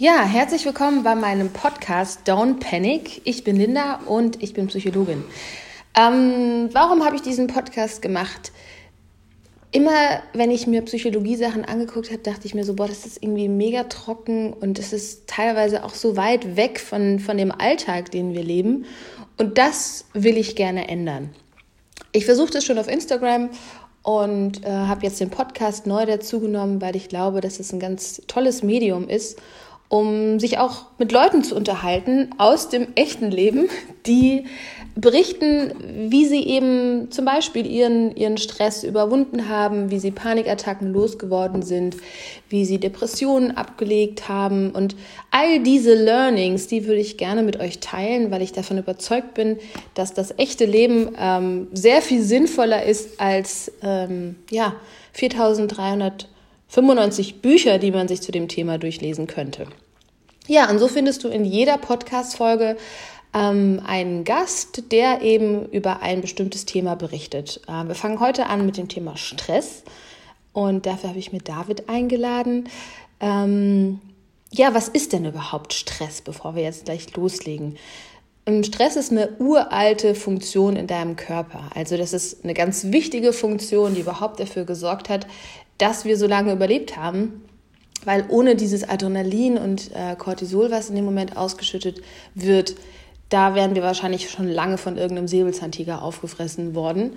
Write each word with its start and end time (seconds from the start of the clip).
Ja, 0.00 0.22
herzlich 0.22 0.64
willkommen 0.64 1.02
bei 1.02 1.16
meinem 1.16 1.50
Podcast 1.50 2.20
Don't 2.24 2.60
Panic. 2.60 3.20
Ich 3.24 3.42
bin 3.42 3.56
Linda 3.56 3.98
und 4.06 4.40
ich 4.40 4.54
bin 4.54 4.68
Psychologin. 4.68 5.24
Ähm, 5.96 6.68
warum 6.70 7.04
habe 7.04 7.16
ich 7.16 7.22
diesen 7.22 7.48
Podcast 7.48 8.00
gemacht? 8.00 8.52
Immer, 9.72 10.22
wenn 10.34 10.52
ich 10.52 10.68
mir 10.68 10.82
Psychologie-Sachen 10.82 11.64
angeguckt 11.64 12.12
habe, 12.12 12.22
dachte 12.22 12.46
ich 12.46 12.54
mir 12.54 12.62
so, 12.62 12.74
boah, 12.74 12.86
das 12.86 13.06
ist 13.06 13.20
irgendwie 13.20 13.48
mega 13.48 13.82
trocken 13.82 14.52
und 14.52 14.78
es 14.78 14.92
ist 14.92 15.26
teilweise 15.26 15.82
auch 15.82 15.94
so 15.94 16.16
weit 16.16 16.54
weg 16.54 16.78
von, 16.78 17.18
von 17.18 17.36
dem 17.36 17.50
Alltag, 17.50 18.12
den 18.12 18.34
wir 18.34 18.44
leben. 18.44 18.84
Und 19.36 19.58
das 19.58 20.04
will 20.12 20.36
ich 20.36 20.54
gerne 20.54 20.86
ändern. 20.86 21.30
Ich 22.12 22.24
versuche 22.24 22.52
das 22.52 22.64
schon 22.64 22.78
auf 22.78 22.86
Instagram 22.86 23.50
und 24.04 24.64
äh, 24.64 24.70
habe 24.70 25.04
jetzt 25.04 25.18
den 25.18 25.30
Podcast 25.30 25.88
neu 25.88 26.06
dazugenommen, 26.06 26.80
weil 26.80 26.94
ich 26.94 27.08
glaube, 27.08 27.40
dass 27.40 27.58
es 27.58 27.72
ein 27.72 27.80
ganz 27.80 28.22
tolles 28.28 28.62
Medium 28.62 29.08
ist 29.08 29.40
um 29.88 30.38
sich 30.38 30.58
auch 30.58 30.86
mit 30.98 31.12
Leuten 31.12 31.42
zu 31.42 31.56
unterhalten 31.56 32.30
aus 32.36 32.68
dem 32.68 32.88
echten 32.94 33.30
Leben, 33.30 33.68
die 34.06 34.44
berichten, 34.94 35.72
wie 36.10 36.26
sie 36.26 36.42
eben 36.42 37.10
zum 37.10 37.24
Beispiel 37.24 37.64
ihren, 37.66 38.14
ihren 38.16 38.36
Stress 38.36 38.82
überwunden 38.84 39.48
haben, 39.48 39.90
wie 39.90 39.98
sie 39.98 40.10
Panikattacken 40.10 40.92
losgeworden 40.92 41.62
sind, 41.62 41.96
wie 42.48 42.64
sie 42.64 42.78
Depressionen 42.78 43.56
abgelegt 43.56 44.28
haben. 44.28 44.70
Und 44.72 44.96
all 45.30 45.60
diese 45.60 45.94
Learnings, 45.94 46.66
die 46.66 46.86
würde 46.86 47.00
ich 47.00 47.16
gerne 47.16 47.42
mit 47.42 47.60
euch 47.60 47.78
teilen, 47.78 48.30
weil 48.30 48.42
ich 48.42 48.52
davon 48.52 48.76
überzeugt 48.76 49.34
bin, 49.34 49.58
dass 49.94 50.14
das 50.14 50.34
echte 50.36 50.64
Leben 50.64 51.12
ähm, 51.18 51.68
sehr 51.72 52.02
viel 52.02 52.22
sinnvoller 52.22 52.82
ist 52.82 53.20
als 53.20 53.72
ähm, 53.82 54.34
ja, 54.50 54.74
4300 55.12 56.28
95 56.68 57.40
Bücher, 57.40 57.78
die 57.78 57.90
man 57.90 58.08
sich 58.08 58.20
zu 58.20 58.30
dem 58.30 58.46
Thema 58.46 58.78
durchlesen 58.78 59.26
könnte. 59.26 59.66
Ja, 60.48 60.70
und 60.70 60.78
so 60.78 60.88
findest 60.88 61.24
du 61.24 61.28
in 61.28 61.44
jeder 61.44 61.76
Podcast-Folge 61.76 62.78
ähm, 63.34 63.82
einen 63.86 64.24
Gast, 64.24 64.90
der 64.92 65.20
eben 65.20 65.66
über 65.66 66.00
ein 66.00 66.22
bestimmtes 66.22 66.64
Thema 66.64 66.96
berichtet. 66.96 67.60
Äh, 67.68 67.86
wir 67.86 67.94
fangen 67.94 68.18
heute 68.18 68.46
an 68.46 68.64
mit 68.64 68.78
dem 68.78 68.88
Thema 68.88 69.18
Stress 69.18 69.82
und 70.54 70.86
dafür 70.86 71.10
habe 71.10 71.18
ich 71.18 71.32
mir 71.32 71.42
David 71.42 71.90
eingeladen. 71.90 72.70
Ähm, 73.20 74.00
ja, 74.50 74.72
was 74.72 74.88
ist 74.88 75.12
denn 75.12 75.26
überhaupt 75.26 75.74
Stress, 75.74 76.22
bevor 76.22 76.54
wir 76.54 76.62
jetzt 76.62 76.86
gleich 76.86 77.14
loslegen? 77.14 77.76
Ähm, 78.46 78.64
Stress 78.64 78.96
ist 78.96 79.12
eine 79.12 79.36
uralte 79.38 80.14
Funktion 80.14 80.76
in 80.76 80.86
deinem 80.86 81.16
Körper. 81.16 81.68
Also 81.74 81.98
das 81.98 82.14
ist 82.14 82.42
eine 82.42 82.54
ganz 82.54 82.84
wichtige 82.84 83.34
Funktion, 83.34 83.94
die 83.94 84.00
überhaupt 84.00 84.40
dafür 84.40 84.64
gesorgt 84.64 85.10
hat, 85.10 85.26
dass 85.76 86.06
wir 86.06 86.16
so 86.16 86.26
lange 86.26 86.52
überlebt 86.52 86.96
haben, 86.96 87.42
weil 88.04 88.24
ohne 88.28 88.56
dieses 88.56 88.88
Adrenalin 88.88 89.58
und 89.58 89.90
äh, 89.94 90.16
Cortisol, 90.16 90.70
was 90.70 90.88
in 90.88 90.96
dem 90.96 91.04
Moment 91.04 91.36
ausgeschüttet 91.36 92.00
wird, 92.34 92.74
da 93.28 93.54
wären 93.54 93.74
wir 93.74 93.82
wahrscheinlich 93.82 94.30
schon 94.30 94.48
lange 94.48 94.78
von 94.78 94.96
irgendeinem 94.96 95.28
Säbelzahntiger 95.28 96.02
aufgefressen 96.02 96.74
worden. 96.74 97.12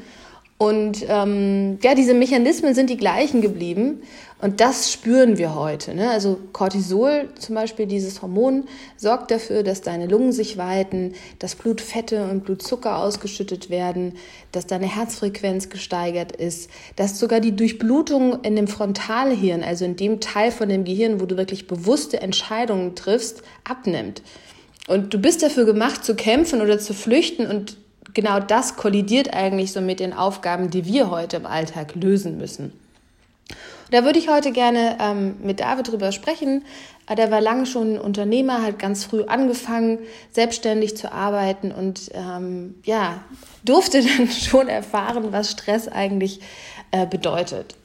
Und 0.62 1.04
ähm, 1.10 1.80
ja, 1.82 1.96
diese 1.96 2.14
Mechanismen 2.14 2.76
sind 2.76 2.92
die 2.92 2.98
gleichen 2.98 3.42
geblieben 3.42 4.04
und 4.44 4.62
das 4.62 4.92
spüren 4.92 5.40
wir 5.40 5.56
heute. 5.56 5.96
Ne? 5.96 6.12
Also 6.12 6.38
Cortisol 6.54 7.30
zum 7.40 7.56
Beispiel, 7.56 7.88
dieses 7.88 8.22
Hormon, 8.22 8.66
sorgt 8.96 9.32
dafür, 9.32 9.64
dass 9.64 9.82
deine 9.82 10.06
Lungen 10.06 10.32
sich 10.32 10.60
weiten, 10.60 11.16
dass 11.40 11.56
Blutfette 11.56 12.26
und 12.26 12.44
Blutzucker 12.44 12.98
ausgeschüttet 12.98 13.72
werden, 13.72 14.14
dass 14.52 14.68
deine 14.68 14.86
Herzfrequenz 14.86 15.70
gesteigert 15.70 16.32
ist, 16.36 16.70
dass 16.96 17.18
sogar 17.18 17.40
die 17.40 17.56
Durchblutung 17.56 18.44
in 18.44 18.56
dem 18.56 18.68
Frontalhirn, 18.68 19.64
also 19.64 19.84
in 19.84 19.96
dem 19.96 20.20
Teil 20.20 20.52
von 20.52 20.70
dem 20.70 20.84
Gehirn, 20.84 21.20
wo 21.20 21.26
du 21.26 21.38
wirklich 21.38 21.66
bewusste 21.66 22.22
Entscheidungen 22.22 22.94
triffst, 22.94 23.42
abnimmt. 23.64 24.22
Und 24.88 25.12
du 25.12 25.18
bist 25.18 25.42
dafür 25.42 25.66
gemacht 25.66 26.06
zu 26.06 26.14
kämpfen 26.14 26.62
oder 26.62 26.78
zu 26.78 26.94
flüchten 26.94 27.48
und 27.48 27.78
genau 28.14 28.40
das 28.40 28.76
kollidiert 28.76 29.34
eigentlich 29.34 29.72
so 29.72 29.82
mit 29.82 30.00
den 30.00 30.14
Aufgaben, 30.14 30.70
die 30.70 30.86
wir 30.86 31.10
heute 31.10 31.38
im 31.38 31.46
Alltag 31.46 31.96
lösen 31.96 32.38
müssen. 32.38 32.74
Da 33.92 34.06
würde 34.06 34.20
ich 34.20 34.30
heute 34.30 34.52
gerne 34.52 34.98
ähm, 35.02 35.36
mit 35.44 35.60
David 35.60 35.92
drüber 35.92 36.14
sprechen. 36.14 36.64
Äh, 37.08 37.16
der 37.16 37.30
war 37.30 37.42
lange 37.42 37.66
schon 37.66 38.00
Unternehmer, 38.00 38.62
hat 38.62 38.80
ganz 38.80 39.04
früh 39.04 39.24
angefangen, 39.24 40.00
selbstständig 40.32 40.96
zu 40.96 41.12
arbeiten 41.12 41.72
und 41.72 42.10
ähm, 42.14 42.76
ja, 42.86 43.22
durfte 43.64 44.02
dann 44.18 44.30
schon 44.30 44.68
erfahren, 44.68 45.32
was 45.32 45.52
Stress 45.52 45.88
eigentlich 45.90 46.40
äh, 46.92 47.06
bedeutet. 47.06 47.76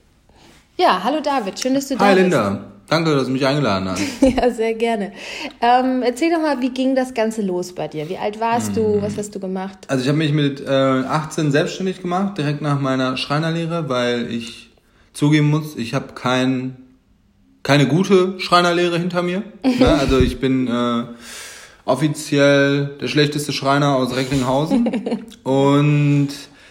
Ja, 0.76 1.02
hallo 1.02 1.20
David, 1.20 1.58
schön, 1.58 1.74
dass 1.74 1.88
du 1.88 1.98
Hi, 1.98 1.98
da 1.98 2.06
bist. 2.06 2.16
Hi 2.16 2.22
Linda. 2.22 2.75
Danke, 2.88 3.14
dass 3.14 3.26
du 3.26 3.32
mich 3.32 3.44
eingeladen 3.44 3.88
hast. 3.88 4.02
ja, 4.20 4.50
sehr 4.50 4.74
gerne. 4.74 5.12
Ähm, 5.60 6.02
erzähl 6.02 6.30
doch 6.30 6.40
mal, 6.40 6.60
wie 6.60 6.70
ging 6.70 6.94
das 6.94 7.14
Ganze 7.14 7.42
los 7.42 7.74
bei 7.74 7.88
dir? 7.88 8.08
Wie 8.08 8.16
alt 8.16 8.40
warst 8.40 8.68
hm. 8.68 8.74
du? 8.74 9.02
Was 9.02 9.16
hast 9.16 9.34
du 9.34 9.40
gemacht? 9.40 9.78
Also 9.88 10.02
ich 10.02 10.08
habe 10.08 10.18
mich 10.18 10.32
mit 10.32 10.60
äh, 10.60 10.70
18 10.70 11.50
selbstständig 11.50 12.00
gemacht, 12.00 12.38
direkt 12.38 12.62
nach 12.62 12.80
meiner 12.80 13.16
Schreinerlehre, 13.16 13.88
weil 13.88 14.30
ich 14.30 14.70
zugeben 15.12 15.50
muss, 15.50 15.76
ich 15.76 15.94
habe 15.94 16.14
kein, 16.14 16.76
keine 17.62 17.88
gute 17.88 18.38
Schreinerlehre 18.38 18.98
hinter 18.98 19.22
mir. 19.22 19.42
ne? 19.64 19.88
Also 19.98 20.20
ich 20.20 20.38
bin 20.38 20.68
äh, 20.68 21.04
offiziell 21.84 22.96
der 23.00 23.08
schlechteste 23.08 23.52
Schreiner 23.52 23.96
aus 23.96 24.14
Recklinghausen. 24.14 25.24
Und 25.42 26.28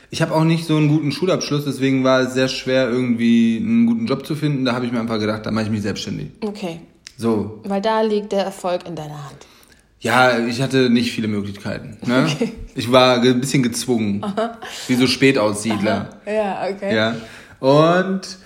ich 0.09 0.21
habe 0.21 0.33
auch 0.33 0.43
nicht 0.43 0.65
so 0.65 0.77
einen 0.77 0.87
guten 0.87 1.11
Schulabschluss, 1.11 1.65
deswegen 1.65 2.03
war 2.03 2.21
es 2.21 2.33
sehr 2.33 2.47
schwer, 2.47 2.89
irgendwie 2.89 3.57
einen 3.57 3.85
guten 3.85 4.05
Job 4.05 4.25
zu 4.25 4.35
finden. 4.35 4.65
Da 4.65 4.73
habe 4.73 4.85
ich 4.85 4.91
mir 4.91 4.99
einfach 4.99 5.19
gedacht, 5.19 5.45
da 5.45 5.51
mache 5.51 5.65
ich 5.65 5.71
mich 5.71 5.81
selbstständig. 5.81 6.27
Okay. 6.41 6.79
So. 7.17 7.61
Weil 7.65 7.81
da 7.81 8.01
liegt 8.01 8.31
der 8.31 8.45
Erfolg 8.45 8.87
in 8.87 8.95
deiner 8.95 9.25
Hand. 9.25 9.47
Ja, 9.99 10.37
ich 10.45 10.61
hatte 10.61 10.89
nicht 10.89 11.11
viele 11.11 11.27
Möglichkeiten. 11.27 11.97
Ne? 12.05 12.27
Okay. 12.31 12.51
Ich 12.75 12.91
war 12.91 13.21
ein 13.21 13.39
bisschen 13.39 13.63
gezwungen. 13.63 14.23
Aha. 14.23 14.59
Wie 14.87 14.95
so 14.95 15.07
Spätaussiedler. 15.07 16.09
Aha. 16.25 16.31
Ja, 16.31 16.67
okay. 16.69 16.95
Ja. 16.95 17.15
Und 17.59 18.37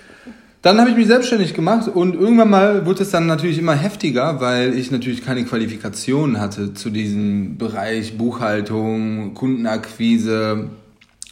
dann 0.62 0.80
habe 0.80 0.90
ich 0.90 0.96
mich 0.96 1.08
selbstständig 1.08 1.54
gemacht 1.54 1.88
und 1.88 2.16
irgendwann 2.16 2.50
mal 2.50 2.86
wurde 2.86 3.04
es 3.04 3.12
dann 3.12 3.28
natürlich 3.28 3.58
immer 3.58 3.76
heftiger, 3.76 4.42
weil 4.42 4.78
ich 4.78 4.92
natürlich 4.92 5.24
keine 5.24 5.46
Qualifikationen 5.46 6.40
hatte 6.40 6.74
zu 6.74 6.90
diesem 6.90 7.58
Bereich 7.58 8.18
Buchhaltung, 8.18 9.34
Kundenakquise, 9.34 10.70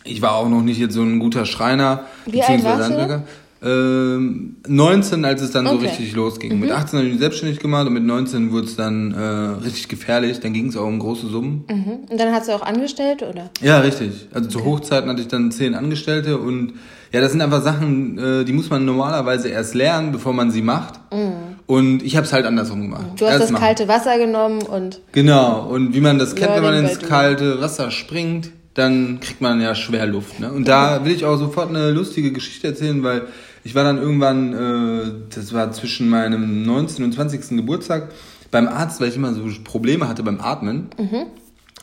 ich 0.08 0.22
war 0.22 0.36
auch 0.36 0.50
noch 0.50 0.62
nicht 0.62 0.80
jetzt 0.80 0.94
so 0.94 1.02
ein 1.02 1.20
guter 1.20 1.46
Schreiner. 1.46 2.06
Wie 2.26 2.42
alt 2.42 2.64
warst 2.64 2.92
du? 2.92 3.24
Ähm, 3.60 4.58
19, 4.68 5.26
als 5.26 5.42
es 5.42 5.52
dann 5.52 5.66
okay. 5.66 5.78
so 5.78 5.86
richtig 5.86 6.14
losging. 6.14 6.54
Mhm. 6.54 6.60
Mit 6.60 6.72
18 6.72 7.00
habe 7.00 7.08
ich 7.08 7.14
mich 7.14 7.22
selbstständig 7.22 7.60
gemacht 7.60 7.88
und 7.88 7.94
mit 7.94 8.04
19 8.04 8.52
wurde 8.52 8.68
es 8.68 8.76
dann 8.76 9.14
äh, 9.14 9.64
richtig 9.64 9.88
gefährlich. 9.88 10.40
Dann 10.40 10.54
ging 10.54 10.68
es 10.68 10.78
auch 10.78 10.86
um 10.86 11.00
große 11.00 11.28
Summen. 11.28 11.66
Mhm. 11.68 12.08
Und 12.08 12.20
dann 12.20 12.32
hast 12.32 12.48
du 12.48 12.54
auch 12.54 12.62
angestellt, 12.62 13.24
oder? 13.24 13.50
Ja, 13.62 13.80
richtig. 13.80 14.28
Also 14.32 14.50
okay. 14.50 14.58
zu 14.58 14.66
Hochzeiten 14.66 15.10
hatte 15.10 15.22
ich 15.22 15.28
dann 15.28 15.52
zehn 15.52 15.74
Angestellte 15.74 16.38
und 16.38 16.74
ja, 17.12 17.22
das 17.22 17.32
sind 17.32 17.42
einfach 17.42 17.64
Sachen, 17.64 18.20
äh, 18.20 18.44
die 18.44 18.54
muss 18.54 18.70
man 18.70 18.86
normalerweise 18.86 19.48
erst 19.48 19.74
lernen, 19.74 20.12
bevor 20.12 20.34
man 20.34 20.52
sie 20.52 20.62
macht. 20.62 21.00
Mhm. 21.12 21.58
Und 21.66 22.04
ich 22.04 22.16
habe 22.16 22.26
es 22.28 22.34
halt 22.34 22.46
andersrum 22.46 22.82
gemacht. 22.82 23.06
Du 23.18 23.26
hast 23.26 23.32
erst 23.32 23.44
das 23.46 23.52
machen. 23.52 23.64
kalte 23.64 23.88
Wasser 23.88 24.18
genommen 24.20 24.62
und... 24.62 25.02
Genau, 25.14 25.68
und 25.68 25.94
wie 25.94 26.02
man 26.02 26.20
das 26.20 26.36
kennt, 26.36 26.54
wenn 26.54 26.64
man 26.64 26.86
ins 26.86 27.00
kalte 27.00 27.60
Wasser 27.60 27.92
springt, 27.92 28.52
dann 28.78 29.20
kriegt 29.20 29.42
man 29.42 29.60
ja 29.60 29.74
schwer 29.74 30.06
Luft. 30.06 30.40
Ne? 30.40 30.52
Und 30.52 30.68
da 30.68 31.04
will 31.04 31.12
ich 31.12 31.26
auch 31.26 31.38
sofort 31.38 31.70
eine 31.70 31.92
lustige 31.92 32.32
Geschichte 32.32 32.68
erzählen, 32.68 33.02
weil 33.02 33.24
ich 33.64 33.74
war 33.74 33.84
dann 33.84 33.98
irgendwann, 33.98 34.54
äh, 34.54 35.12
das 35.34 35.52
war 35.52 35.72
zwischen 35.72 36.10
meinem 36.10 36.64
19. 36.64 37.04
und 37.04 37.14
20. 37.14 37.58
Geburtstag, 37.58 38.12
beim 38.52 38.68
Arzt, 38.68 39.02
weil 39.02 39.10
ich 39.10 39.16
immer 39.16 39.34
so 39.34 39.44
Probleme 39.64 40.08
hatte 40.08 40.22
beim 40.22 40.40
Atmen. 40.40 40.90
Mhm. 40.98 41.26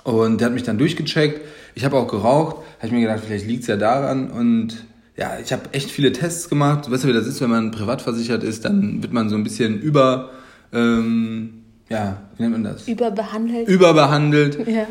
Und 0.05 0.41
der 0.41 0.47
hat 0.47 0.55
mich 0.55 0.63
dann 0.63 0.79
durchgecheckt. 0.79 1.41
Ich 1.75 1.85
habe 1.85 1.97
auch 1.97 2.07
geraucht. 2.07 2.57
Habe 2.79 2.87
ich 2.87 2.93
mir 2.93 3.01
gedacht, 3.01 3.23
vielleicht 3.27 3.47
liegt 3.47 3.63
es 3.63 3.67
ja 3.67 3.77
daran. 3.77 4.31
Und 4.31 4.85
ja, 5.17 5.39
ich 5.43 5.53
habe 5.53 5.63
echt 5.73 5.91
viele 5.91 6.13
Tests 6.13 6.49
gemacht. 6.49 6.87
Du 6.87 6.93
weißt 6.93 7.05
ja, 7.05 7.11
wie 7.11 7.15
das 7.15 7.27
ist, 7.27 7.41
wenn 7.41 7.51
man 7.51 7.71
privat 7.73 8.03
versichert 8.03 8.45
ist, 8.45 8.65
dann 8.65 9.03
wird 9.03 9.13
man 9.13 9.29
so 9.29 9.37
ein 9.37 9.43
bisschen 9.43 9.81
über... 9.81 10.31
Ähm, 10.73 11.65
ja, 11.89 12.23
wie 12.37 12.43
nennt 12.43 12.55
man 12.55 12.65
das? 12.65 12.89
Überbehandelt. 12.89 13.69
Überbehandelt. 13.69 14.67
Ja. 14.67 14.87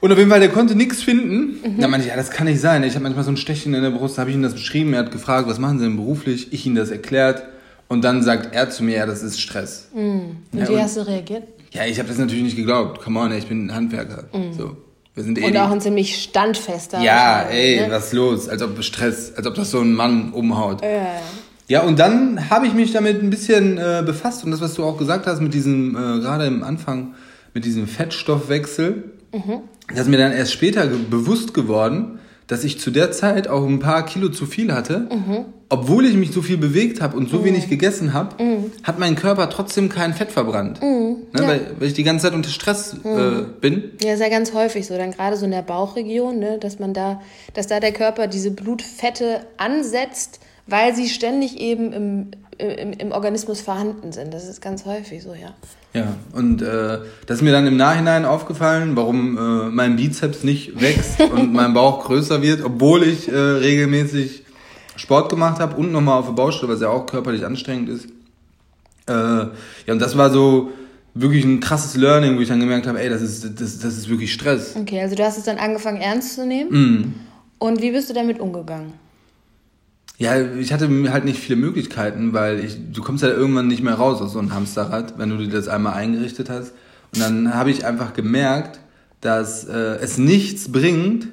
Und 0.00 0.12
auf 0.12 0.18
jeden 0.18 0.30
Fall, 0.30 0.40
der 0.40 0.48
konnte 0.48 0.74
nichts 0.74 1.02
finden. 1.02 1.60
Mhm. 1.62 1.80
Da 1.80 1.88
meinte 1.88 2.06
ich, 2.06 2.10
ja, 2.10 2.16
das 2.16 2.30
kann 2.30 2.46
nicht 2.46 2.60
sein. 2.60 2.82
Ich 2.84 2.94
habe 2.94 3.02
manchmal 3.02 3.24
so 3.24 3.30
ein 3.30 3.36
Stechen 3.36 3.74
in 3.74 3.82
der 3.82 3.90
Brust, 3.90 4.18
habe 4.18 4.30
ich 4.30 4.36
ihm 4.36 4.42
das 4.42 4.54
beschrieben. 4.54 4.94
Er 4.94 5.00
hat 5.00 5.12
gefragt, 5.12 5.48
was 5.48 5.58
machen 5.58 5.78
Sie 5.78 5.84
denn 5.84 5.96
beruflich? 5.96 6.52
Ich 6.52 6.66
ihm 6.66 6.74
das 6.74 6.90
erklärt. 6.90 7.42
Und 7.88 8.02
dann 8.02 8.22
sagt 8.22 8.54
er 8.54 8.70
zu 8.70 8.84
mir, 8.84 8.96
ja, 8.96 9.06
das 9.06 9.22
ist 9.22 9.40
Stress. 9.40 9.88
Mhm. 9.94 10.36
Und 10.52 10.58
ja, 10.58 10.68
wie 10.68 10.72
und, 10.74 10.82
hast 10.82 10.96
du 10.96 11.06
reagiert? 11.06 11.42
Ja, 11.72 11.84
ich 11.84 11.98
habe 11.98 12.08
das 12.08 12.18
natürlich 12.18 12.44
nicht 12.44 12.56
geglaubt. 12.56 13.02
Come 13.02 13.20
on, 13.20 13.32
ich 13.32 13.46
bin 13.46 13.74
Handwerker. 13.74 14.24
Mhm. 14.32 14.52
So. 14.52 14.76
Wir 15.14 15.24
sind 15.24 15.38
eh 15.38 15.44
und 15.44 15.56
auch 15.56 15.70
ein 15.70 15.80
ziemlich 15.80 16.22
standfester. 16.22 17.00
Ja, 17.00 17.42
ey, 17.42 17.80
ne? 17.80 17.90
was 17.90 18.06
ist 18.06 18.12
los? 18.12 18.48
Als 18.48 18.62
ob 18.62 18.82
Stress, 18.82 19.34
als 19.36 19.46
ob 19.46 19.54
das 19.54 19.70
so 19.70 19.80
ein 19.80 19.92
Mann 19.92 20.32
umhaut. 20.32 20.82
Ja, 20.82 20.88
ja. 20.88 21.20
Ja, 21.68 21.82
und 21.82 22.00
dann 22.00 22.50
habe 22.50 22.66
ich 22.66 22.74
mich 22.74 22.92
damit 22.92 23.22
ein 23.22 23.30
bisschen 23.30 23.78
äh, 23.78 24.02
befasst 24.04 24.44
und 24.44 24.50
das, 24.50 24.60
was 24.60 24.74
du 24.74 24.82
auch 24.82 24.98
gesagt 24.98 25.28
hast, 25.28 25.40
mit 25.40 25.54
diesem, 25.54 25.94
äh, 25.94 26.20
gerade 26.20 26.46
im 26.46 26.64
Anfang, 26.64 27.14
mit 27.54 27.64
diesem 27.64 27.86
Fettstoffwechsel. 27.86 29.04
Mhm. 29.32 29.60
Das 29.88 30.00
ist 30.00 30.08
mir 30.08 30.18
dann 30.18 30.32
erst 30.32 30.52
später 30.52 30.86
bewusst 30.86 31.54
geworden, 31.54 32.18
dass 32.50 32.64
ich 32.64 32.80
zu 32.80 32.90
der 32.90 33.12
Zeit 33.12 33.46
auch 33.46 33.64
ein 33.64 33.78
paar 33.78 34.04
Kilo 34.04 34.28
zu 34.28 34.44
viel 34.44 34.72
hatte. 34.72 35.08
Mhm. 35.10 35.44
Obwohl 35.68 36.04
ich 36.04 36.14
mich 36.14 36.32
so 36.32 36.42
viel 36.42 36.56
bewegt 36.56 37.00
habe 37.00 37.16
und 37.16 37.30
so 37.30 37.38
mhm. 37.38 37.44
wenig 37.44 37.68
gegessen 37.68 38.12
habe, 38.12 38.42
mhm. 38.42 38.72
hat 38.82 38.98
mein 38.98 39.14
Körper 39.14 39.48
trotzdem 39.50 39.88
kein 39.88 40.14
Fett 40.14 40.32
verbrannt. 40.32 40.82
Mhm. 40.82 41.16
Ne, 41.32 41.42
ja. 41.42 41.46
weil, 41.46 41.76
weil, 41.78 41.86
ich 41.86 41.94
die 41.94 42.02
ganze 42.02 42.26
Zeit 42.26 42.34
unter 42.34 42.50
Stress 42.50 42.96
äh, 43.04 43.08
mhm. 43.08 43.54
bin. 43.60 43.92
Ja, 44.02 44.14
ist 44.14 44.20
ja 44.20 44.28
ganz 44.28 44.52
häufig 44.52 44.84
so. 44.84 44.96
Dann 44.96 45.12
gerade 45.12 45.36
so 45.36 45.44
in 45.44 45.52
der 45.52 45.62
Bauchregion, 45.62 46.40
ne, 46.40 46.58
dass 46.58 46.80
man 46.80 46.92
da, 46.92 47.20
dass 47.54 47.68
da 47.68 47.78
der 47.78 47.92
Körper 47.92 48.26
diese 48.26 48.50
Blutfette 48.50 49.42
ansetzt, 49.56 50.40
weil 50.66 50.96
sie 50.96 51.08
ständig 51.08 51.60
eben 51.60 51.92
im, 51.92 52.30
im, 52.58 52.92
im 52.92 53.12
Organismus 53.12 53.60
vorhanden 53.60 54.10
sind. 54.10 54.34
Das 54.34 54.48
ist 54.48 54.60
ganz 54.60 54.86
häufig 54.86 55.22
so, 55.22 55.34
ja. 55.34 55.54
Ja, 55.92 56.14
und 56.32 56.62
äh, 56.62 56.98
das 57.26 57.38
ist 57.38 57.42
mir 57.42 57.50
dann 57.50 57.66
im 57.66 57.76
Nachhinein 57.76 58.24
aufgefallen, 58.24 58.94
warum 58.94 59.36
äh, 59.36 59.70
mein 59.70 59.96
Bizeps 59.96 60.44
nicht 60.44 60.80
wächst 60.80 61.20
und 61.34 61.52
mein 61.52 61.74
Bauch 61.74 62.04
größer 62.04 62.42
wird, 62.42 62.64
obwohl 62.64 63.02
ich 63.02 63.28
äh, 63.28 63.34
regelmäßig 63.34 64.44
Sport 64.94 65.30
gemacht 65.30 65.58
habe 65.58 65.76
und 65.76 65.90
nochmal 65.90 66.18
auf 66.18 66.26
der 66.26 66.34
Baustelle, 66.34 66.72
was 66.72 66.80
ja 66.80 66.88
auch 66.88 67.06
körperlich 67.06 67.44
anstrengend 67.44 67.88
ist. 67.88 68.06
Äh, 69.08 69.12
ja, 69.12 69.48
und 69.88 69.98
das 69.98 70.16
war 70.16 70.30
so 70.30 70.70
wirklich 71.14 71.44
ein 71.44 71.58
krasses 71.58 71.96
Learning, 71.96 72.36
wo 72.36 72.40
ich 72.40 72.48
dann 72.48 72.60
gemerkt 72.60 72.86
habe, 72.86 73.00
ey, 73.00 73.08
das 73.08 73.22
ist, 73.22 73.60
das, 73.60 73.78
das 73.80 73.96
ist 73.96 74.08
wirklich 74.08 74.32
Stress. 74.32 74.76
Okay, 74.76 75.00
also 75.00 75.16
du 75.16 75.24
hast 75.24 75.38
es 75.38 75.44
dann 75.44 75.58
angefangen 75.58 76.00
ernst 76.00 76.36
zu 76.36 76.46
nehmen. 76.46 76.70
Mm. 76.70 77.14
Und 77.58 77.82
wie 77.82 77.90
bist 77.90 78.08
du 78.08 78.14
damit 78.14 78.38
umgegangen? 78.38 78.92
Ja, 80.20 80.38
ich 80.38 80.70
hatte 80.70 80.90
halt 81.10 81.24
nicht 81.24 81.40
viele 81.40 81.56
Möglichkeiten, 81.56 82.34
weil 82.34 82.62
ich, 82.62 82.76
du 82.92 83.02
kommst 83.02 83.22
ja 83.22 83.30
irgendwann 83.30 83.68
nicht 83.68 83.82
mehr 83.82 83.94
raus 83.94 84.20
aus 84.20 84.34
so 84.34 84.38
einem 84.38 84.52
Hamsterrad, 84.52 85.14
wenn 85.16 85.30
du 85.30 85.38
dir 85.38 85.48
das 85.48 85.66
einmal 85.66 85.94
eingerichtet 85.94 86.50
hast. 86.50 86.72
Und 87.14 87.22
dann 87.22 87.54
habe 87.54 87.70
ich 87.70 87.86
einfach 87.86 88.12
gemerkt, 88.12 88.80
dass 89.22 89.64
äh, 89.64 89.96
es 90.02 90.18
nichts 90.18 90.70
bringt, 90.70 91.28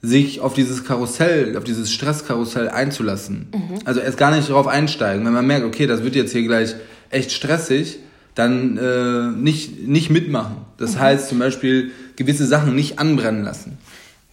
sich 0.00 0.40
auf 0.40 0.54
dieses 0.54 0.84
Karussell, 0.84 1.54
auf 1.58 1.64
dieses 1.64 1.92
Stresskarussell 1.92 2.70
einzulassen. 2.70 3.48
Mhm. 3.52 3.80
Also 3.84 4.00
erst 4.00 4.16
gar 4.16 4.34
nicht 4.34 4.48
darauf 4.48 4.68
einsteigen. 4.68 5.26
Wenn 5.26 5.34
man 5.34 5.46
merkt, 5.46 5.66
okay, 5.66 5.86
das 5.86 6.02
wird 6.02 6.14
jetzt 6.14 6.32
hier 6.32 6.44
gleich 6.44 6.76
echt 7.10 7.30
stressig, 7.30 7.98
dann 8.34 8.78
äh, 8.78 9.38
nicht, 9.38 9.86
nicht 9.86 10.08
mitmachen. 10.08 10.56
Das 10.78 10.94
mhm. 10.94 11.00
heißt 11.00 11.28
zum 11.28 11.40
Beispiel 11.40 11.90
gewisse 12.16 12.46
Sachen 12.46 12.74
nicht 12.74 12.98
anbrennen 12.98 13.44
lassen. 13.44 13.76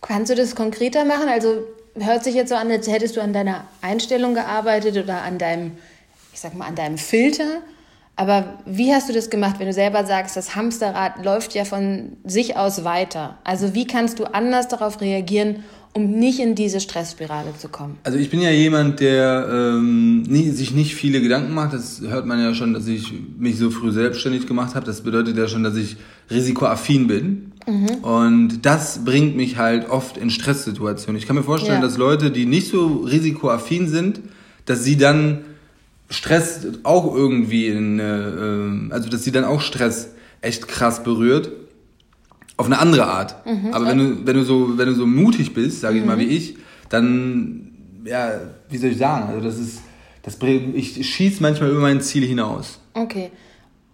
Kannst 0.01 0.31
du 0.31 0.35
das 0.35 0.55
konkreter 0.55 1.03
machen? 1.03 1.27
Also 1.29 1.65
hört 1.95 2.23
sich 2.23 2.35
jetzt 2.35 2.49
so 2.49 2.55
an, 2.55 2.71
als 2.71 2.87
hättest 2.87 3.17
du 3.17 3.21
an 3.21 3.33
deiner 3.33 3.65
Einstellung 3.81 4.33
gearbeitet 4.33 4.97
oder 4.97 5.21
an 5.21 5.37
deinem, 5.37 5.71
ich 6.33 6.39
sag 6.39 6.55
mal, 6.55 6.65
an 6.65 6.75
deinem 6.75 6.97
Filter. 6.97 7.61
Aber 8.15 8.59
wie 8.65 8.93
hast 8.93 9.09
du 9.09 9.13
das 9.13 9.29
gemacht, 9.29 9.55
wenn 9.59 9.67
du 9.67 9.73
selber 9.73 10.05
sagst, 10.05 10.37
das 10.37 10.55
Hamsterrad 10.55 11.23
läuft 11.23 11.55
ja 11.55 11.65
von 11.65 12.17
sich 12.23 12.55
aus 12.57 12.83
weiter? 12.83 13.37
Also 13.43 13.73
wie 13.73 13.87
kannst 13.87 14.19
du 14.19 14.25
anders 14.25 14.67
darauf 14.67 15.01
reagieren, 15.01 15.63
um 15.93 16.11
nicht 16.11 16.39
in 16.39 16.55
diese 16.55 16.79
Stressspirale 16.79 17.53
zu 17.57 17.69
kommen? 17.69 17.97
Also 18.03 18.17
ich 18.17 18.29
bin 18.29 18.41
ja 18.41 18.51
jemand, 18.51 18.99
der 18.99 19.47
ähm, 19.51 20.21
nie, 20.23 20.49
sich 20.51 20.71
nicht 20.71 20.95
viele 20.95 21.21
Gedanken 21.21 21.53
macht. 21.53 21.73
Das 21.73 22.01
hört 22.01 22.25
man 22.25 22.39
ja 22.39 22.53
schon, 22.53 22.73
dass 22.73 22.87
ich 22.87 23.11
mich 23.37 23.57
so 23.57 23.71
früh 23.71 23.91
selbstständig 23.91 24.45
gemacht 24.45 24.75
habe. 24.75 24.85
Das 24.85 25.01
bedeutet 25.01 25.37
ja 25.37 25.47
schon, 25.47 25.63
dass 25.63 25.75
ich 25.75 25.97
risikoaffin 26.31 27.07
bin. 27.07 27.51
Mhm. 27.67 28.03
Und 28.03 28.65
das 28.65 29.03
bringt 29.05 29.35
mich 29.35 29.57
halt 29.57 29.89
oft 29.89 30.17
in 30.17 30.29
Stresssituationen. 30.29 31.17
Ich 31.17 31.27
kann 31.27 31.35
mir 31.35 31.43
vorstellen, 31.43 31.81
ja. 31.81 31.87
dass 31.87 31.97
Leute, 31.97 32.31
die 32.31 32.45
nicht 32.45 32.69
so 32.69 33.03
risikoaffin 33.07 33.87
sind, 33.87 34.21
dass 34.65 34.83
sie 34.83 34.97
dann 34.97 35.41
Stress 36.09 36.67
auch 36.83 37.15
irgendwie 37.15 37.67
in, 37.67 37.99
äh, 37.99 38.93
also 38.93 39.09
dass 39.09 39.23
sie 39.23 39.31
dann 39.31 39.45
auch 39.45 39.61
Stress 39.61 40.09
echt 40.41 40.67
krass 40.67 41.03
berührt. 41.03 41.51
Auf 42.57 42.67
eine 42.67 42.79
andere 42.79 43.07
Art. 43.07 43.45
Mhm. 43.45 43.73
Aber 43.73 43.87
wenn 43.87 43.97
du, 43.97 44.25
wenn 44.25 44.35
du 44.35 44.43
so, 44.43 44.77
wenn 44.77 44.87
du 44.87 44.93
so 44.93 45.07
mutig 45.07 45.53
bist, 45.53 45.81
sage 45.81 45.97
ich 45.97 46.01
mhm. 46.03 46.09
mal 46.09 46.19
wie 46.19 46.25
ich, 46.25 46.57
dann, 46.89 47.71
ja, 48.05 48.33
wie 48.69 48.77
soll 48.77 48.91
ich 48.91 48.97
sagen? 48.97 49.29
Also 49.29 49.41
das 49.41 49.57
ist, 49.57 49.81
das, 50.21 50.37
ich 50.73 51.09
schieße 51.09 51.41
manchmal 51.41 51.71
über 51.71 51.79
mein 51.79 52.01
Ziel 52.01 52.25
hinaus. 52.25 52.79
Okay. 52.93 53.31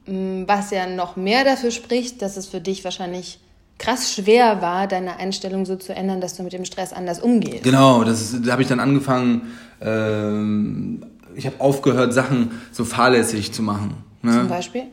Mm, 0.07 0.43
was 0.47 0.71
ja 0.71 0.87
noch 0.87 1.15
mehr 1.15 1.43
dafür 1.43 1.71
spricht, 1.71 2.21
dass 2.21 2.37
es 2.37 2.47
für 2.47 2.61
dich 2.61 2.83
wahrscheinlich 2.83 3.39
krass 3.77 4.13
schwer 4.13 4.61
war, 4.61 4.87
deine 4.87 5.17
Einstellung 5.17 5.65
so 5.65 5.75
zu 5.75 5.93
ändern, 5.93 6.21
dass 6.21 6.35
du 6.35 6.43
mit 6.43 6.53
dem 6.53 6.65
Stress 6.65 6.93
anders 6.93 7.19
umgehst. 7.19 7.63
Genau, 7.63 8.03
das 8.03 8.35
da 8.41 8.53
habe 8.53 8.61
ich 8.61 8.67
dann 8.67 8.79
angefangen, 8.79 9.53
ähm, 9.81 11.05
ich 11.35 11.45
habe 11.45 11.59
aufgehört, 11.59 12.13
Sachen 12.13 12.59
so 12.71 12.85
fahrlässig 12.85 13.53
zu 13.53 13.61
machen. 13.61 13.95
Ne? 14.23 14.31
Zum 14.31 14.47
Beispiel? 14.47 14.83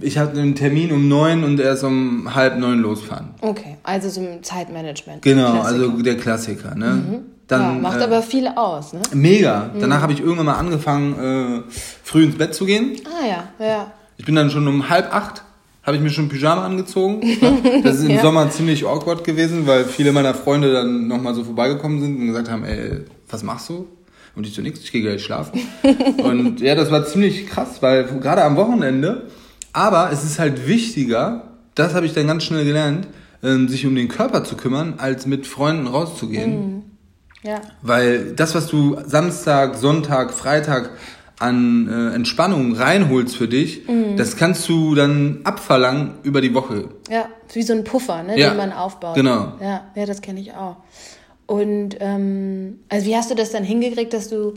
Ich 0.00 0.18
hatte 0.18 0.40
einen 0.40 0.54
Termin 0.54 0.92
um 0.92 1.08
neun 1.08 1.44
und 1.44 1.60
erst 1.60 1.84
um 1.84 2.34
halb 2.34 2.58
neun 2.58 2.80
losfahren. 2.80 3.30
Okay, 3.40 3.76
also 3.82 4.08
so 4.08 4.20
ein 4.20 4.42
Zeitmanagement. 4.42 5.22
Genau, 5.22 5.52
Klassiker. 5.52 5.84
also 5.84 6.02
der 6.02 6.16
Klassiker. 6.16 6.74
Ne? 6.74 6.86
Mhm. 6.86 7.18
Dann, 7.46 7.62
ja, 7.62 7.80
macht 7.80 8.00
äh, 8.00 8.04
aber 8.04 8.22
viel 8.22 8.48
aus, 8.48 8.92
ne? 8.92 9.00
Mega. 9.14 9.70
Mhm. 9.74 9.80
Danach 9.80 10.02
habe 10.02 10.12
ich 10.12 10.20
irgendwann 10.20 10.46
mal 10.46 10.58
angefangen, 10.58 11.64
äh, 11.68 11.72
früh 12.02 12.24
ins 12.24 12.36
Bett 12.36 12.54
zu 12.54 12.66
gehen. 12.66 12.96
Ah 13.06 13.26
ja, 13.26 13.64
ja. 13.64 13.92
Ich 14.18 14.24
bin 14.24 14.34
dann 14.34 14.50
schon 14.50 14.66
um 14.68 14.88
halb 14.88 15.14
acht 15.14 15.42
habe 15.88 15.96
ich 15.96 16.02
mir 16.02 16.10
schon 16.10 16.28
Pyjama 16.28 16.66
angezogen. 16.66 17.22
Das 17.82 17.96
ist 17.96 18.04
im 18.04 18.10
ja. 18.10 18.20
Sommer 18.20 18.50
ziemlich 18.50 18.84
awkward 18.84 19.24
gewesen, 19.24 19.66
weil 19.66 19.84
viele 19.84 20.12
meiner 20.12 20.34
Freunde 20.34 20.70
dann 20.70 21.08
nochmal 21.08 21.34
so 21.34 21.44
vorbeigekommen 21.44 22.02
sind 22.02 22.20
und 22.20 22.26
gesagt 22.26 22.50
haben, 22.50 22.64
ey, 22.64 23.04
was 23.30 23.42
machst 23.42 23.70
du? 23.70 23.86
Und 24.36 24.46
ich 24.46 24.54
so, 24.54 24.60
nix, 24.60 24.80
ich 24.80 24.92
gehe 24.92 25.00
gleich 25.00 25.24
schlafen. 25.24 25.60
und 26.22 26.60
ja, 26.60 26.74
das 26.74 26.90
war 26.90 27.06
ziemlich 27.06 27.46
krass, 27.46 27.80
weil 27.80 28.04
gerade 28.04 28.44
am 28.44 28.56
Wochenende, 28.56 29.28
aber 29.72 30.10
es 30.12 30.24
ist 30.24 30.38
halt 30.38 30.66
wichtiger, 30.66 31.44
das 31.74 31.94
habe 31.94 32.06
ich 32.06 32.14
dann 32.14 32.26
ganz 32.26 32.44
schnell 32.44 32.64
gelernt, 32.64 33.08
ähm, 33.42 33.68
sich 33.68 33.86
um 33.86 33.94
den 33.94 34.08
Körper 34.08 34.44
zu 34.44 34.56
kümmern, 34.56 34.94
als 34.98 35.26
mit 35.26 35.46
Freunden 35.46 35.86
rauszugehen. 35.86 36.74
Mhm. 36.74 36.82
Ja. 37.42 37.60
Weil 37.82 38.32
das, 38.34 38.54
was 38.54 38.66
du 38.66 38.96
Samstag, 39.06 39.76
Sonntag, 39.76 40.32
Freitag 40.32 40.90
an 41.38 41.88
äh, 41.88 42.14
Entspannung 42.14 42.74
reinholst 42.74 43.36
für 43.36 43.46
dich, 43.46 43.86
mhm. 43.88 44.16
das 44.16 44.36
kannst 44.36 44.68
du 44.68 44.94
dann 44.94 45.40
abverlangen 45.44 46.14
über 46.24 46.40
die 46.40 46.52
Woche. 46.52 46.88
Ja, 47.08 47.28
wie 47.52 47.62
so 47.62 47.74
ein 47.74 47.84
Puffer, 47.84 48.24
ne, 48.24 48.38
ja. 48.38 48.50
den 48.50 48.56
man 48.56 48.72
aufbaut. 48.72 49.14
Genau. 49.14 49.52
Ja, 49.60 49.84
ja 49.94 50.06
das 50.06 50.20
kenne 50.20 50.40
ich 50.40 50.52
auch. 50.52 50.76
Und 51.46 51.96
ähm, 52.00 52.80
also 52.88 53.06
wie 53.06 53.16
hast 53.16 53.30
du 53.30 53.34
das 53.34 53.52
dann 53.52 53.64
hingekriegt, 53.64 54.12
dass 54.12 54.28
du, 54.28 54.54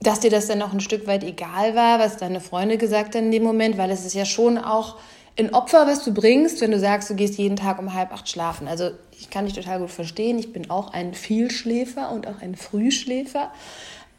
dass 0.00 0.20
dir 0.20 0.30
das 0.30 0.46
dann 0.46 0.62
auch 0.62 0.72
ein 0.72 0.80
Stück 0.80 1.06
weit 1.06 1.22
egal 1.24 1.74
war, 1.74 1.98
was 1.98 2.16
deine 2.16 2.40
Freunde 2.40 2.78
gesagt 2.78 3.14
haben 3.14 3.26
in 3.26 3.30
dem 3.32 3.42
Moment, 3.42 3.76
weil 3.78 3.90
es 3.90 4.04
ist 4.04 4.14
ja 4.14 4.24
schon 4.24 4.58
auch 4.58 4.96
ein 5.38 5.54
Opfer, 5.54 5.86
was 5.86 6.04
du 6.04 6.12
bringst, 6.12 6.60
wenn 6.60 6.70
du 6.70 6.78
sagst, 6.78 7.10
du 7.10 7.14
gehst 7.14 7.38
jeden 7.38 7.56
Tag 7.56 7.78
um 7.78 7.94
halb 7.94 8.12
acht 8.12 8.28
schlafen. 8.28 8.66
Also 8.66 8.90
ich 9.18 9.30
kann 9.30 9.44
dich 9.44 9.54
total 9.54 9.80
gut 9.80 9.90
verstehen. 9.90 10.38
Ich 10.38 10.52
bin 10.52 10.70
auch 10.70 10.92
ein 10.92 11.14
Vielschläfer 11.14 12.10
und 12.12 12.26
auch 12.26 12.40
ein 12.40 12.56
Frühschläfer. 12.56 13.50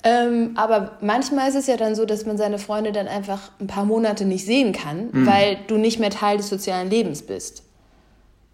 Ähm, 0.04 0.52
aber 0.56 0.98
manchmal 1.02 1.50
ist 1.50 1.56
es 1.56 1.68
ja 1.68 1.78
dann 1.78 1.96
so, 1.96 2.06
dass 2.06 2.26
man 2.26 2.38
seine 2.38 2.58
Freunde 2.58 2.92
dann 2.92 3.08
einfach 3.08 3.52
ein 3.60 3.68
paar 3.68 3.86
Monate 3.86 4.26
nicht 4.26 4.46
sehen 4.46 4.74
kann, 4.74 5.10
mhm. 5.12 5.26
weil 5.28 5.58
du 5.68 5.78
nicht 5.78 6.00
mehr 6.00 6.10
Teil 6.10 6.38
des 6.38 6.50
sozialen 6.50 6.90
Lebens 6.90 7.22
bist. 7.22 7.64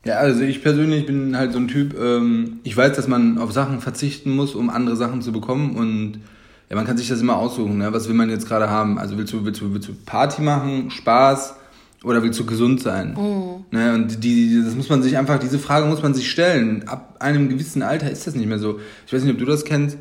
Ja, 0.03 0.15
also 0.15 0.41
ich 0.41 0.61
persönlich 0.61 1.05
bin 1.05 1.37
halt 1.37 1.53
so 1.53 1.59
ein 1.59 1.67
Typ, 1.67 1.97
ähm, 1.97 2.59
ich 2.63 2.75
weiß, 2.75 2.95
dass 2.95 3.07
man 3.07 3.37
auf 3.37 3.51
Sachen 3.51 3.81
verzichten 3.81 4.35
muss, 4.35 4.55
um 4.55 4.69
andere 4.69 4.95
Sachen 4.95 5.21
zu 5.21 5.31
bekommen 5.31 5.75
und 5.75 6.21
ja, 6.69 6.75
man 6.75 6.85
kann 6.85 6.97
sich 6.97 7.07
das 7.07 7.21
immer 7.21 7.37
aussuchen, 7.37 7.77
ne? 7.77 7.93
was 7.93 8.07
will 8.07 8.15
man 8.15 8.29
jetzt 8.29 8.47
gerade 8.47 8.69
haben. 8.69 8.97
Also 8.97 9.17
willst 9.17 9.33
du, 9.33 9.45
willst, 9.45 9.61
du, 9.61 9.73
willst 9.73 9.87
du 9.87 9.93
Party 10.05 10.41
machen, 10.41 10.91
Spaß 10.91 11.55
oder 12.03 12.21
willst 12.23 12.39
du 12.39 12.45
gesund 12.45 12.81
sein? 12.81 13.13
Mhm. 13.13 13.65
Ne? 13.77 13.93
Und 13.93 14.23
die, 14.23 14.61
das 14.63 14.75
muss 14.75 14.89
man 14.89 15.01
sich 15.01 15.17
einfach, 15.17 15.39
diese 15.39 15.59
Frage 15.59 15.85
muss 15.85 16.01
man 16.01 16.13
sich 16.13 16.29
stellen. 16.29 16.87
Ab 16.87 17.15
einem 17.19 17.49
gewissen 17.49 17.81
Alter 17.81 18.11
ist 18.11 18.27
das 18.27 18.35
nicht 18.35 18.47
mehr 18.47 18.59
so. 18.59 18.79
Ich 19.05 19.13
weiß 19.13 19.23
nicht, 19.23 19.33
ob 19.33 19.39
du 19.39 19.45
das 19.45 19.63
kennst, 19.63 19.97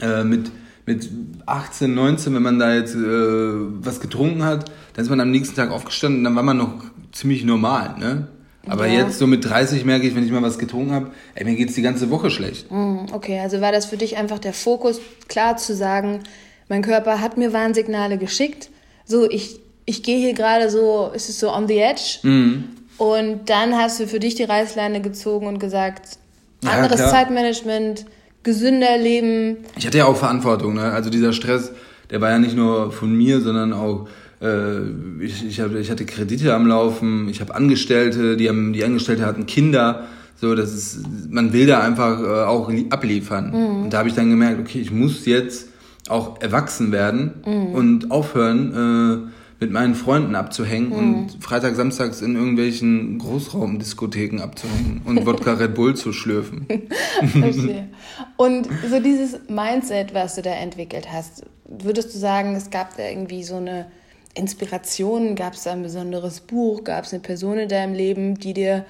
äh, 0.00 0.24
mit 0.24 0.50
mit 0.86 1.08
18, 1.46 1.94
19, 1.94 2.34
wenn 2.34 2.42
man 2.42 2.58
da 2.58 2.74
jetzt 2.74 2.94
äh, 2.94 3.00
was 3.00 4.00
getrunken 4.00 4.44
hat, 4.44 4.70
dann 4.94 5.04
ist 5.04 5.10
man 5.10 5.20
am 5.20 5.30
nächsten 5.30 5.54
Tag 5.54 5.70
aufgestanden 5.70 6.18
und 6.18 6.24
dann 6.24 6.36
war 6.36 6.42
man 6.42 6.56
noch 6.56 6.74
ziemlich 7.12 7.44
normal, 7.44 7.96
ne? 7.98 8.28
Aber 8.66 8.86
ja. 8.86 9.00
jetzt 9.00 9.18
so 9.18 9.26
mit 9.26 9.44
30 9.44 9.84
merke 9.84 10.06
ich, 10.06 10.14
wenn 10.14 10.24
ich 10.24 10.30
mal 10.30 10.42
was 10.42 10.58
getrunken 10.58 10.92
habe, 10.92 11.10
ey, 11.34 11.44
mir 11.44 11.56
geht's 11.56 11.74
die 11.74 11.82
ganze 11.82 12.10
Woche 12.10 12.30
schlecht. 12.30 12.70
Mm, 12.70 13.06
okay, 13.12 13.40
also 13.40 13.60
war 13.60 13.72
das 13.72 13.86
für 13.86 13.96
dich 13.96 14.16
einfach 14.16 14.38
der 14.38 14.52
Fokus, 14.52 15.00
klar 15.28 15.56
zu 15.56 15.74
sagen, 15.74 16.20
mein 16.68 16.82
Körper 16.82 17.20
hat 17.20 17.36
mir 17.36 17.52
Warnsignale 17.52 18.18
geschickt, 18.18 18.70
so 19.04 19.28
ich, 19.28 19.60
ich 19.84 20.02
gehe 20.02 20.18
hier 20.18 20.34
gerade 20.34 20.70
so, 20.70 21.10
ist 21.12 21.28
es 21.28 21.40
so 21.40 21.52
on 21.52 21.66
the 21.66 21.78
edge. 21.78 22.18
Mhm. 22.22 22.64
Und 22.98 23.50
dann 23.50 23.76
hast 23.76 23.98
du 23.98 24.06
für 24.06 24.20
dich 24.20 24.36
die 24.36 24.44
Reißleine 24.44 25.00
gezogen 25.00 25.46
und 25.48 25.58
gesagt, 25.58 26.18
anderes 26.64 27.00
ja, 27.00 27.08
Zeitmanagement, 27.08 28.06
gesünder 28.42 28.96
leben. 28.96 29.58
Ich 29.76 29.86
hatte 29.86 29.98
ja 29.98 30.06
auch 30.06 30.16
Verantwortung, 30.16 30.74
ne? 30.74 30.92
Also 30.92 31.10
dieser 31.10 31.32
Stress, 31.32 31.72
der 32.10 32.20
war 32.20 32.30
ja 32.30 32.38
nicht 32.38 32.54
nur 32.54 32.92
von 32.92 33.12
mir, 33.12 33.40
sondern 33.40 33.72
auch 33.72 34.08
äh, 34.42 34.80
ich, 35.20 35.46
ich, 35.46 35.60
hab, 35.60 35.74
ich 35.74 35.90
hatte 35.90 36.04
Kredite 36.04 36.54
am 36.54 36.66
Laufen, 36.66 37.28
ich 37.28 37.40
habe 37.40 37.54
Angestellte, 37.54 38.36
die 38.36 38.48
haben 38.48 38.72
die 38.72 38.84
Angestellte 38.84 39.24
hatten 39.24 39.46
Kinder. 39.46 40.06
So, 40.36 40.54
das 40.56 40.74
ist, 40.74 41.00
man 41.30 41.52
will 41.52 41.66
da 41.66 41.80
einfach 41.80 42.20
äh, 42.20 42.44
auch 42.44 42.70
abliefern. 42.90 43.50
Mhm. 43.50 43.82
Und 43.84 43.92
da 43.92 43.98
habe 43.98 44.08
ich 44.08 44.14
dann 44.14 44.28
gemerkt, 44.28 44.60
okay, 44.60 44.80
ich 44.80 44.90
muss 44.90 45.24
jetzt 45.24 45.68
auch 46.08 46.40
erwachsen 46.40 46.90
werden 46.90 47.34
mhm. 47.46 47.66
und 47.74 48.10
aufhören, 48.10 49.28
äh, 49.28 49.30
mit 49.62 49.70
meinen 49.70 49.94
Freunden 49.94 50.34
abzuhängen 50.34 50.88
mhm. 50.88 50.96
und 50.96 51.44
Freitag, 51.44 51.76
Samstags 51.76 52.20
in 52.20 52.34
irgendwelchen 52.34 53.18
Großraumdiskotheken 53.20 54.40
abzuhängen 54.40 55.02
und 55.04 55.24
Wodka 55.24 55.52
Red 55.60 55.76
Bull 55.76 55.94
zu 55.94 56.12
schlürfen. 56.12 56.66
Verstehe. 57.20 57.88
Und 58.36 58.66
so 58.90 58.98
dieses 58.98 59.38
Mindset, 59.48 60.14
was 60.14 60.34
du 60.34 60.42
da 60.42 60.50
entwickelt 60.50 61.06
hast, 61.12 61.44
würdest 61.68 62.12
du 62.12 62.18
sagen, 62.18 62.56
es 62.56 62.70
gab 62.70 62.96
da 62.96 63.04
irgendwie 63.04 63.44
so 63.44 63.54
eine 63.54 63.86
Inspiration? 64.34 65.34
Gab 65.36 65.54
es 65.54 65.64
da 65.64 65.72
ein 65.72 65.82
besonderes 65.82 66.40
Buch? 66.40 66.84
Gab 66.84 67.04
es 67.04 67.12
eine 67.12 67.20
Person 67.20 67.58
in 67.58 67.68
deinem 67.68 67.94
Leben, 67.94 68.38
die 68.38 68.54
dir 68.54 68.84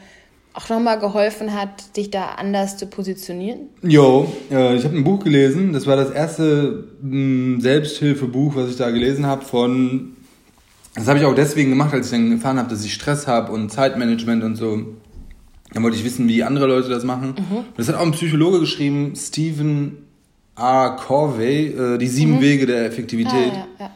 auch 0.54 0.68
nochmal 0.68 0.98
geholfen 0.98 1.54
hat, 1.54 1.96
dich 1.96 2.10
da 2.10 2.32
anders 2.36 2.76
zu 2.76 2.86
positionieren? 2.86 3.68
Jo, 3.82 4.30
äh, 4.50 4.76
ich 4.76 4.84
habe 4.84 4.96
ein 4.96 5.04
Buch 5.04 5.24
gelesen. 5.24 5.72
Das 5.72 5.86
war 5.86 5.96
das 5.96 6.10
erste 6.10 6.88
mh, 7.00 7.60
Selbsthilfebuch, 7.60 8.54
was 8.54 8.70
ich 8.70 8.76
da 8.76 8.90
gelesen 8.90 9.26
habe 9.26 9.44
von. 9.44 10.16
Das 10.94 11.08
habe 11.08 11.18
ich 11.18 11.24
auch 11.24 11.34
deswegen 11.34 11.70
gemacht, 11.70 11.94
als 11.94 12.06
ich 12.06 12.12
dann 12.12 12.32
erfahren 12.32 12.58
habe, 12.58 12.68
dass 12.68 12.84
ich 12.84 12.92
Stress 12.92 13.26
habe 13.26 13.50
und 13.52 13.70
Zeitmanagement 13.70 14.44
und 14.44 14.56
so. 14.56 14.78
Dann 15.72 15.82
wollte 15.82 15.96
ich 15.96 16.04
wissen, 16.04 16.28
wie 16.28 16.42
andere 16.42 16.66
Leute 16.66 16.90
das 16.90 17.02
machen. 17.02 17.34
Mhm. 17.38 17.64
Das 17.78 17.88
hat 17.88 17.94
auch 17.94 18.02
ein 18.02 18.12
Psychologe 18.12 18.60
geschrieben, 18.60 19.14
Stephen 19.16 20.06
R. 20.54 20.96
Corvey, 20.96 21.68
äh, 21.68 21.98
Die 21.98 22.08
sieben 22.08 22.36
mhm. 22.36 22.40
Wege 22.42 22.66
der 22.66 22.84
Effektivität. 22.84 23.52
Ah, 23.52 23.66
ja, 23.78 23.86
ja. 23.86 23.90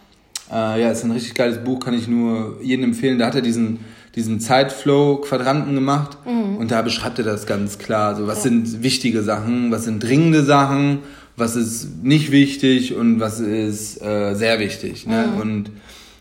Äh, 0.52 0.82
ja, 0.82 0.90
ist 0.90 1.04
ein 1.04 1.10
richtig 1.10 1.34
geiles 1.34 1.62
Buch, 1.62 1.80
kann 1.80 1.94
ich 1.94 2.08
nur 2.08 2.58
jedem 2.62 2.84
empfehlen. 2.84 3.18
Da 3.18 3.26
hat 3.26 3.34
er 3.34 3.42
diesen 3.42 3.80
diesen 4.16 4.40
Zeitflow-Quadranten 4.40 5.74
gemacht 5.74 6.16
mhm. 6.24 6.56
und 6.56 6.70
da 6.70 6.80
beschreibt 6.80 7.18
er 7.18 7.24
das 7.24 7.46
ganz 7.46 7.78
klar. 7.78 8.16
So, 8.16 8.26
was 8.26 8.38
ja. 8.38 8.42
sind 8.44 8.82
wichtige 8.82 9.22
Sachen, 9.22 9.70
was 9.70 9.84
sind 9.84 10.02
dringende 10.02 10.42
Sachen, 10.42 11.00
was 11.36 11.54
ist 11.54 12.02
nicht 12.02 12.32
wichtig 12.32 12.94
und 12.96 13.20
was 13.20 13.40
ist 13.40 14.02
äh, 14.02 14.34
sehr 14.34 14.58
wichtig. 14.58 15.06
Ne? 15.06 15.26
Mhm. 15.34 15.40
Und 15.40 15.70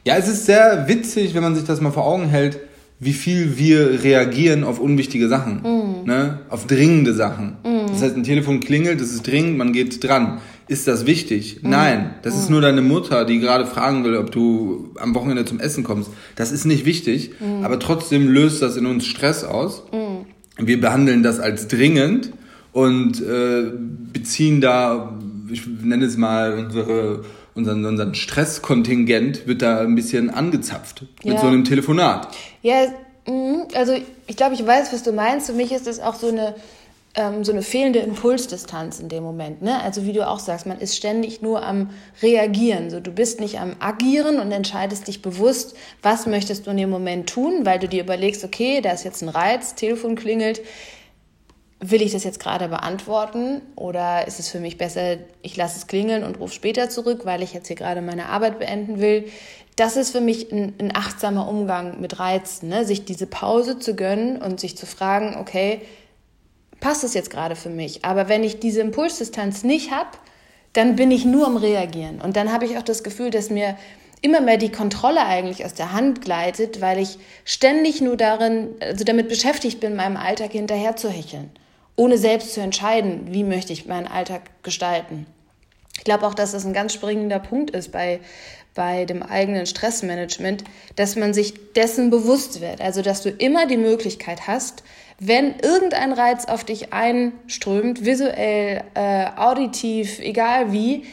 ja, 0.04 0.18
es 0.18 0.28
ist 0.28 0.46
sehr 0.46 0.90
witzig, 0.90 1.34
wenn 1.34 1.42
man 1.42 1.56
sich 1.56 1.64
das 1.64 1.80
mal 1.80 1.92
vor 1.92 2.06
Augen 2.06 2.28
hält, 2.28 2.60
wie 3.00 3.14
viel 3.14 3.58
wir 3.58 4.04
reagieren 4.04 4.66
auf 4.66 4.80
unwichtige 4.80 5.30
Sachen, 5.30 5.62
mhm. 5.64 6.06
ne? 6.06 6.40
auf 6.50 6.68
dringende 6.68 7.14
Sachen. 7.14 7.56
Das 7.96 8.04
heißt, 8.04 8.16
ein 8.16 8.24
Telefon 8.24 8.60
klingelt, 8.60 9.02
es 9.02 9.14
ist 9.14 9.28
dringend, 9.28 9.58
man 9.58 9.74
geht 9.74 10.04
dran. 10.04 10.40
Ist 10.68 10.88
das 10.88 11.06
wichtig? 11.06 11.60
Mhm. 11.62 11.70
Nein, 11.70 12.16
das 12.24 12.34
mhm. 12.34 12.40
ist 12.40 12.50
nur 12.50 12.62
deine 12.62 12.82
Mutter, 12.82 13.26
die 13.26 13.40
gerade 13.40 13.66
fragen 13.66 14.04
will, 14.04 14.18
ob 14.18 14.32
du 14.32 14.92
am 14.96 15.14
Wochenende 15.14 15.46
zum 15.46 15.60
Essen 15.60 15.84
kommst. 15.84 16.10
Das 16.36 16.52
ist 16.52 16.66
nicht 16.66 16.86
wichtig, 16.86 17.32
mhm. 17.40 17.64
aber 17.64 17.80
trotzdem 17.80 18.28
löst 18.28 18.62
das 18.62 18.76
in 18.76 18.86
uns 18.86 19.06
Stress 19.06 19.44
aus. 19.44 19.84
Mhm. 19.92 20.26
Wir 20.66 20.80
behandeln 20.80 21.22
das 21.22 21.40
als 21.40 21.68
dringend 21.68 22.32
und 22.72 23.22
äh, 23.22 23.72
beziehen 24.12 24.60
da, 24.62 25.18
ich 25.52 25.64
nenne 25.68 26.06
es 26.06 26.18
mal, 26.18 26.66
unsere, 26.66 27.24
unseren, 27.54 27.86
unseren 27.86 28.16
Stresskontingent 28.16 29.48
wird 29.48 29.62
da 29.62 29.82
ein 29.82 29.96
bisschen 29.96 30.30
angezapft 30.30 31.06
ja. 31.24 31.34
mit 31.34 31.42
so 31.42 31.48
einem 31.48 31.64
Telefonat. 31.64 32.30
Ja, 32.64 32.88
mhm. 33.28 33.64
also 33.76 33.94
ich 34.28 34.36
glaube, 34.36 34.56
ich 34.56 34.66
weiß, 34.66 34.92
was 34.92 35.04
du 35.04 35.12
meinst. 35.12 35.48
Für 35.48 35.54
mich 35.54 35.72
ist 35.72 35.86
das 35.86 36.00
auch 36.00 36.16
so 36.16 36.30
eine 36.30 36.56
ähm, 37.16 37.44
so 37.44 37.52
eine 37.52 37.62
fehlende 37.62 38.00
Impulsdistanz 38.00 39.00
in 39.00 39.08
dem 39.08 39.24
Moment. 39.24 39.62
Ne? 39.62 39.82
Also 39.82 40.06
wie 40.06 40.14
du 40.14 40.28
auch 40.28 40.40
sagst, 40.40 40.66
man 40.66 40.80
ist 40.80 40.96
ständig 40.96 41.42
nur 41.42 41.64
am 41.64 41.90
Reagieren. 42.22 42.90
So, 42.90 43.00
du 43.00 43.12
bist 43.12 43.40
nicht 43.40 43.60
am 43.60 43.76
Agieren 43.80 44.40
und 44.40 44.52
entscheidest 44.52 45.08
dich 45.08 45.22
bewusst, 45.22 45.76
was 46.02 46.26
möchtest 46.26 46.68
du 46.68 46.72
in 46.72 46.78
dem 46.78 46.90
Moment 46.90 47.30
tun, 47.30 47.66
weil 47.66 47.80
du 47.80 47.88
dir 47.88 48.04
überlegst, 48.04 48.44
okay, 48.44 48.82
da 48.82 48.92
ist 48.92 49.06
jetzt 49.06 49.22
ein 49.22 49.30
Reiz, 49.30 49.76
Telefon 49.76 50.16
klingelt. 50.16 50.62
Will 51.80 52.02
ich 52.02 52.12
das 52.12 52.24
jetzt 52.24 52.40
gerade 52.40 52.68
beantworten 52.68 53.62
oder 53.76 54.28
ist 54.28 54.40
es 54.40 54.50
für 54.50 54.60
mich 54.60 54.78
besser, 54.78 55.18
ich 55.42 55.56
lasse 55.56 55.78
es 55.78 55.88
klingeln 55.88 56.24
und 56.24 56.40
rufe 56.40 56.54
später 56.54 56.90
zurück, 56.90 57.22
weil 57.26 57.44
ich 57.44 57.54
jetzt 57.54 57.68
hier 57.68 57.76
gerade 57.76 58.02
meine 58.02 58.28
Arbeit 58.28 58.60
beenden 58.60 59.00
will? 59.00 59.26
Das 59.78 59.98
ist 59.98 60.12
für 60.12 60.22
mich 60.22 60.52
ein, 60.52 60.74
ein 60.80 60.96
achtsamer 60.96 61.48
Umgang 61.48 62.00
mit 62.00 62.20
Reizen, 62.20 62.70
ne? 62.70 62.86
sich 62.86 63.06
diese 63.06 63.28
Pause 63.28 63.78
zu 63.78 63.96
gönnen 63.96 64.42
und 64.42 64.60
sich 64.60 64.78
zu 64.78 64.86
fragen, 64.86 65.36
okay, 65.38 65.82
passt 66.86 67.04
es 67.04 67.16
jetzt 67.16 67.32
gerade 67.32 67.56
für 67.56 67.72
mich? 67.72 68.06
Aber 68.06 68.30
wenn 68.30 68.44
ich 68.44 68.60
diese 68.60 68.80
Impulsdistanz 68.80 69.64
nicht 69.64 69.90
habe, 69.90 70.12
dann 70.74 70.96
bin 70.96 71.10
ich 71.10 71.26
nur 71.26 71.48
am 71.48 71.58
Reagieren. 71.58 72.22
Und 72.22 72.36
dann 72.36 72.54
habe 72.54 72.66
ich 72.66 72.78
auch 72.78 72.84
das 72.84 73.04
Gefühl, 73.04 73.32
dass 73.32 73.50
mir 73.50 73.76
immer 74.22 74.40
mehr 74.40 74.58
die 74.58 74.72
Kontrolle 74.72 75.26
eigentlich 75.26 75.66
aus 75.66 75.74
der 75.74 75.94
Hand 75.94 76.22
gleitet, 76.22 76.82
weil 76.82 77.00
ich 77.00 77.18
ständig 77.44 78.02
nur 78.02 78.18
darin, 78.18 78.76
also 78.80 79.04
damit 79.04 79.30
beschäftigt 79.30 79.80
bin, 79.80 79.96
meinem 79.96 80.16
Alltag 80.16 80.52
hinterher 80.52 80.96
zu 80.96 81.10
hecheln, 81.10 81.50
ohne 81.96 82.20
selbst 82.20 82.54
zu 82.54 82.62
entscheiden, 82.62 83.34
wie 83.34 83.44
möchte 83.44 83.74
ich 83.74 83.88
meinen 83.88 84.08
Alltag 84.08 84.44
gestalten. 84.62 85.26
Ich 85.98 86.04
glaube 86.04 86.28
auch, 86.28 86.36
dass 86.36 86.52
das 86.52 86.66
ein 86.66 86.74
ganz 86.74 86.94
springender 86.94 87.40
Punkt 87.40 87.72
ist 87.72 87.92
bei, 87.92 88.20
bei 88.76 89.06
dem 89.06 89.24
eigenen 89.24 89.66
Stressmanagement, 89.66 90.64
dass 90.96 91.16
man 91.16 91.34
sich 91.34 91.54
dessen 91.74 92.10
bewusst 92.10 92.62
wird. 92.62 92.82
Also, 92.82 93.02
dass 93.02 93.24
du 93.24 93.30
immer 93.30 93.66
die 93.66 93.78
Möglichkeit 93.78 94.48
hast, 94.48 94.84
wenn 95.18 95.56
irgendein 95.62 96.12
Reiz 96.12 96.46
auf 96.46 96.64
dich 96.66 96.92
einströmt, 96.92 98.06
visuell, 98.06 98.84
äh, 98.94 99.28
auditiv, 99.38 100.20
egal 100.20 100.74
wie, 100.74 101.06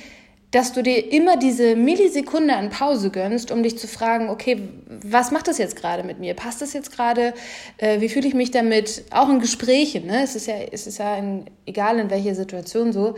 dass 0.51 0.73
du 0.73 0.83
dir 0.83 1.13
immer 1.13 1.39
diese 1.39 1.77
Millisekunde 1.77 2.55
an 2.55 2.69
Pause 2.69 3.11
gönnst, 3.11 3.51
um 3.51 3.63
dich 3.63 3.79
zu 3.79 3.89
fragen, 3.89 4.29
okay, 4.29 4.69
was 5.03 5.31
macht 5.31 5.49
das 5.49 5.57
jetzt 5.57 5.77
gerade 5.77 6.05
mit 6.05 6.21
mir? 6.21 6.35
Passt 6.35 6.61
das 6.61 6.75
jetzt 6.75 6.95
gerade? 6.95 7.33
Äh, 7.79 8.01
wie 8.01 8.11
fühle 8.11 8.29
ich 8.29 8.35
mich 8.35 8.51
damit? 8.51 9.05
Auch 9.11 9.31
in 9.31 9.41
Gesprächen, 9.41 10.07
ne? 10.07 10.23
Es 10.23 10.37
ist 10.37 10.47
ja, 10.47 10.57
es 10.71 10.87
ist 10.87 10.99
ja 10.99 11.17
in, 11.17 11.47
egal 11.65 11.99
in 11.99 12.11
welcher 12.11 12.35
Situation 12.35 12.93
so, 12.93 13.15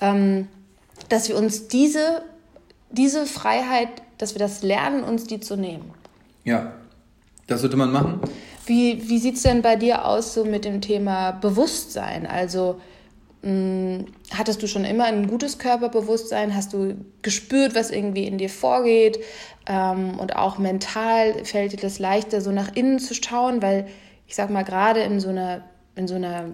ähm, 0.00 0.46
dass 1.08 1.28
wir 1.28 1.36
uns 1.36 1.66
diese, 1.66 2.22
diese 2.96 3.26
Freiheit, 3.26 3.88
dass 4.18 4.34
wir 4.34 4.38
das 4.38 4.62
lernen, 4.62 5.04
uns 5.04 5.24
die 5.24 5.40
zu 5.40 5.56
nehmen. 5.56 5.92
Ja, 6.44 6.72
das 7.46 7.60
sollte 7.60 7.76
man 7.76 7.92
machen. 7.92 8.20
Wie, 8.66 9.08
wie 9.08 9.18
sieht 9.18 9.36
es 9.36 9.42
denn 9.42 9.62
bei 9.62 9.76
dir 9.76 10.04
aus 10.04 10.34
so 10.34 10.44
mit 10.44 10.64
dem 10.64 10.80
Thema 10.80 11.32
Bewusstsein? 11.32 12.26
Also 12.26 12.80
mh, 13.42 13.48
hm, 13.50 14.06
hattest 14.36 14.62
du 14.62 14.66
schon 14.66 14.84
immer 14.84 15.04
ein 15.04 15.28
gutes 15.28 15.58
Körperbewusstsein? 15.58 16.54
Hast 16.54 16.72
du 16.72 16.96
gespürt, 17.22 17.74
was 17.74 17.90
irgendwie 17.90 18.26
in 18.26 18.38
dir 18.38 18.50
vorgeht? 18.50 19.20
Ähm, 19.68 20.18
und 20.18 20.34
auch 20.34 20.58
mental 20.58 21.44
fällt 21.44 21.72
dir 21.72 21.78
das 21.78 21.98
leichter, 21.98 22.40
so 22.40 22.50
nach 22.50 22.74
innen 22.74 22.98
zu 22.98 23.14
schauen? 23.14 23.62
Weil 23.62 23.86
ich 24.26 24.34
sag 24.34 24.50
mal, 24.50 24.64
gerade 24.64 25.00
in 25.00 25.20
so 25.20 25.28
einer, 25.28 25.62
in 25.94 26.08
so 26.08 26.16
einer 26.16 26.46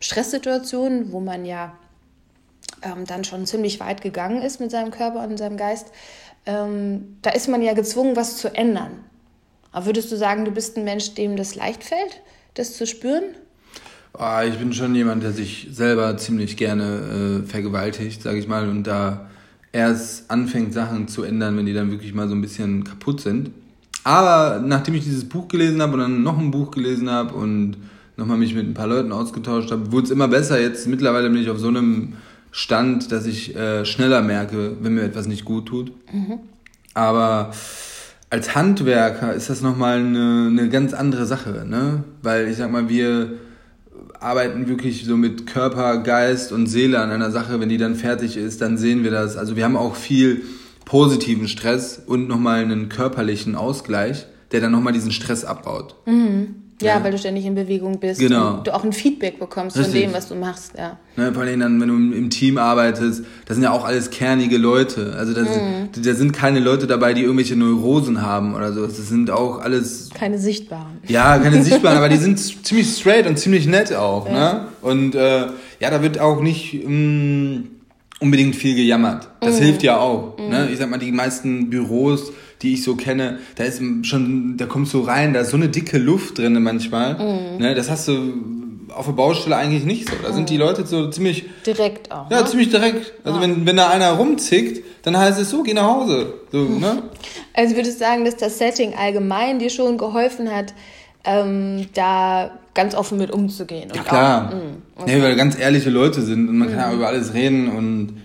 Stresssituation, 0.00 1.12
wo 1.12 1.20
man 1.20 1.44
ja 1.44 1.74
ähm, 2.82 3.06
dann 3.06 3.24
schon 3.24 3.46
ziemlich 3.46 3.80
weit 3.80 4.02
gegangen 4.02 4.42
ist 4.42 4.60
mit 4.60 4.70
seinem 4.70 4.90
Körper 4.90 5.22
und 5.22 5.36
seinem 5.38 5.56
Geist, 5.56 5.88
ähm, 6.46 7.16
da 7.22 7.30
ist 7.30 7.48
man 7.48 7.62
ja 7.62 7.74
gezwungen, 7.74 8.16
was 8.16 8.36
zu 8.36 8.54
ändern. 8.54 8.92
Aber 9.72 9.86
würdest 9.86 10.10
du 10.10 10.16
sagen, 10.16 10.44
du 10.44 10.50
bist 10.50 10.76
ein 10.76 10.84
Mensch, 10.84 11.14
dem 11.14 11.36
das 11.36 11.54
leicht 11.54 11.84
fällt, 11.84 12.20
das 12.54 12.76
zu 12.76 12.86
spüren? 12.86 13.22
Oh, 14.18 14.40
ich 14.46 14.58
bin 14.58 14.72
schon 14.72 14.94
jemand, 14.94 15.22
der 15.22 15.32
sich 15.32 15.68
selber 15.70 16.16
ziemlich 16.16 16.56
gerne 16.56 17.42
äh, 17.44 17.46
vergewaltigt, 17.46 18.22
sage 18.22 18.38
ich 18.38 18.48
mal, 18.48 18.68
und 18.68 18.84
da 18.84 19.30
erst 19.72 20.30
anfängt, 20.30 20.74
Sachen 20.74 21.06
zu 21.06 21.22
ändern, 21.22 21.56
wenn 21.56 21.66
die 21.66 21.72
dann 21.72 21.92
wirklich 21.92 22.12
mal 22.12 22.28
so 22.28 22.34
ein 22.34 22.40
bisschen 22.40 22.82
kaputt 22.82 23.20
sind. 23.20 23.50
Aber 24.02 24.60
nachdem 24.64 24.94
ich 24.94 25.04
dieses 25.04 25.28
Buch 25.28 25.46
gelesen 25.46 25.80
habe 25.80 25.94
und 25.94 26.00
dann 26.00 26.22
noch 26.22 26.38
ein 26.38 26.50
Buch 26.50 26.70
gelesen 26.72 27.08
habe 27.10 27.34
und 27.34 27.76
nochmal 28.16 28.38
mich 28.38 28.54
mit 28.54 28.66
ein 28.66 28.74
paar 28.74 28.86
Leuten 28.88 29.12
ausgetauscht 29.12 29.70
habe, 29.70 29.92
wurde 29.92 30.06
es 30.06 30.10
immer 30.10 30.26
besser. 30.26 30.60
Jetzt 30.60 30.88
mittlerweile 30.88 31.30
bin 31.30 31.40
ich 31.40 31.50
auf 31.50 31.58
so 31.58 31.68
einem 31.68 32.14
Stand, 32.52 33.12
dass 33.12 33.26
ich 33.26 33.54
äh, 33.54 33.84
schneller 33.84 34.22
merke, 34.22 34.76
wenn 34.80 34.94
mir 34.94 35.02
etwas 35.02 35.26
nicht 35.26 35.44
gut 35.44 35.66
tut. 35.66 35.92
Mhm. 36.12 36.40
Aber 36.94 37.52
als 38.30 38.54
Handwerker 38.54 39.34
ist 39.34 39.50
das 39.50 39.60
nochmal 39.60 39.98
eine, 39.98 40.48
eine 40.50 40.68
ganz 40.68 40.92
andere 40.92 41.26
Sache, 41.26 41.64
ne? 41.68 42.04
Weil 42.22 42.48
ich 42.48 42.56
sag 42.56 42.70
mal, 42.70 42.88
wir 42.88 43.32
arbeiten 44.20 44.68
wirklich 44.68 45.04
so 45.04 45.16
mit 45.16 45.46
Körper, 45.46 45.98
Geist 45.98 46.52
und 46.52 46.66
Seele 46.66 47.00
an 47.00 47.10
einer 47.10 47.30
Sache. 47.30 47.60
Wenn 47.60 47.68
die 47.68 47.78
dann 47.78 47.94
fertig 47.94 48.36
ist, 48.36 48.60
dann 48.60 48.78
sehen 48.78 49.02
wir 49.02 49.10
das. 49.10 49.36
Also 49.36 49.56
wir 49.56 49.64
haben 49.64 49.76
auch 49.76 49.96
viel 49.96 50.42
positiven 50.84 51.48
Stress 51.48 52.02
und 52.04 52.28
nochmal 52.28 52.62
einen 52.62 52.88
körperlichen 52.88 53.54
Ausgleich, 53.54 54.26
der 54.52 54.60
dann 54.60 54.72
nochmal 54.72 54.92
diesen 54.92 55.12
Stress 55.12 55.44
abbaut. 55.44 55.94
Mhm. 56.06 56.59
Ja, 56.80 56.96
ja, 56.96 57.04
weil 57.04 57.12
du 57.12 57.18
ständig 57.18 57.44
in 57.44 57.54
Bewegung 57.54 57.98
bist 57.98 58.20
genau. 58.20 58.54
und 58.54 58.66
du 58.66 58.74
auch 58.74 58.84
ein 58.84 58.92
Feedback 58.92 59.38
bekommst 59.38 59.76
Richtig. 59.76 59.92
von 59.92 60.02
dem, 60.02 60.12
was 60.12 60.28
du 60.28 60.34
machst. 60.34 60.72
Ja. 60.76 60.98
Ne, 61.16 61.32
vor 61.32 61.42
allem 61.42 61.60
dann, 61.60 61.80
wenn 61.80 61.88
du 61.88 62.16
im 62.16 62.30
Team 62.30 62.58
arbeitest, 62.58 63.24
das 63.46 63.56
sind 63.56 63.64
ja 63.64 63.70
auch 63.70 63.84
alles 63.84 64.10
kernige 64.10 64.56
Leute. 64.56 65.14
Also 65.16 65.34
da, 65.34 65.42
mhm. 65.42 65.90
sind, 65.92 66.06
da 66.06 66.14
sind 66.14 66.32
keine 66.32 66.60
Leute 66.60 66.86
dabei, 66.86 67.12
die 67.12 67.22
irgendwelche 67.22 67.56
Neurosen 67.56 68.22
haben 68.22 68.54
oder 68.54 68.72
so. 68.72 68.86
Das 68.86 68.96
sind 68.96 69.30
auch 69.30 69.60
alles... 69.60 70.10
Keine 70.14 70.38
sichtbaren. 70.38 70.98
Ja, 71.06 71.38
keine 71.38 71.62
sichtbaren, 71.62 71.98
aber 71.98 72.08
die 72.08 72.16
sind 72.16 72.38
ziemlich 72.38 72.88
straight 72.88 73.26
und 73.26 73.38
ziemlich 73.38 73.66
nett 73.66 73.94
auch. 73.94 74.26
Ja. 74.26 74.32
Ne? 74.32 74.68
Und 74.80 75.14
äh, 75.14 75.46
ja, 75.80 75.90
da 75.90 76.02
wird 76.02 76.18
auch 76.18 76.40
nicht... 76.40 76.84
Mh, 76.84 76.90
mm, 76.90 77.64
unbedingt 78.20 78.54
viel 78.54 78.76
gejammert. 78.76 79.28
Das 79.40 79.58
mhm. 79.58 79.64
hilft 79.64 79.82
ja 79.82 79.98
auch. 79.98 80.38
Ne? 80.38 80.44
Mhm. 80.44 80.50
Ne? 80.50 80.68
Ich 80.70 80.78
sag 80.78 80.90
mal, 80.90 80.98
die 80.98 81.10
meisten 81.10 81.70
Büros 81.70 82.32
die 82.62 82.74
ich 82.74 82.82
so 82.82 82.94
kenne, 82.94 83.38
da 83.56 83.64
ist 83.64 83.82
schon, 84.02 84.56
da 84.56 84.66
kommst 84.66 84.92
du 84.94 85.00
rein, 85.00 85.32
da 85.32 85.40
ist 85.40 85.50
so 85.50 85.56
eine 85.56 85.68
dicke 85.68 85.98
Luft 85.98 86.38
drin 86.38 86.62
manchmal. 86.62 87.14
Mhm. 87.14 87.58
Ne, 87.58 87.74
das 87.74 87.90
hast 87.90 88.08
du 88.08 88.34
auf 88.94 89.06
der 89.06 89.12
Baustelle 89.12 89.56
eigentlich 89.56 89.84
nicht 89.84 90.08
so. 90.08 90.16
Da 90.22 90.32
sind 90.32 90.50
die 90.50 90.56
Leute 90.56 90.84
so 90.86 91.08
ziemlich. 91.08 91.44
Direkt 91.64 92.10
auch. 92.10 92.30
Ja, 92.30 92.42
ne? 92.42 92.46
ziemlich 92.46 92.70
direkt. 92.70 93.12
Also 93.24 93.38
ja. 93.38 93.44
wenn, 93.44 93.66
wenn 93.66 93.76
da 93.76 93.88
einer 93.88 94.12
rumzickt, 94.12 94.84
dann 95.02 95.16
heißt 95.16 95.40
es 95.40 95.50
so, 95.50 95.62
geh 95.62 95.74
nach 95.74 95.86
Hause. 95.86 96.34
So, 96.52 96.58
ne? 96.58 97.02
Also 97.54 97.76
würdest 97.76 98.00
du 98.00 98.04
sagen, 98.04 98.24
dass 98.24 98.36
das 98.36 98.58
Setting 98.58 98.94
allgemein 98.94 99.58
dir 99.58 99.70
schon 99.70 99.96
geholfen 99.96 100.50
hat, 100.50 100.74
ähm, 101.24 101.86
da 101.94 102.58
ganz 102.74 102.94
offen 102.94 103.18
mit 103.18 103.30
umzugehen. 103.30 103.90
ja, 103.94 104.02
klar. 104.02 104.48
Auch, 104.48 104.54
mh, 104.54 104.60
okay. 105.02 105.18
ja, 105.18 105.24
weil 105.24 105.36
ganz 105.36 105.58
ehrliche 105.58 105.90
Leute 105.90 106.22
sind 106.22 106.48
und 106.48 106.58
man 106.58 106.68
mhm. 106.68 106.72
kann 106.72 106.90
ja 106.90 106.96
über 106.96 107.08
alles 107.08 107.34
reden 107.34 107.68
und 107.70 108.22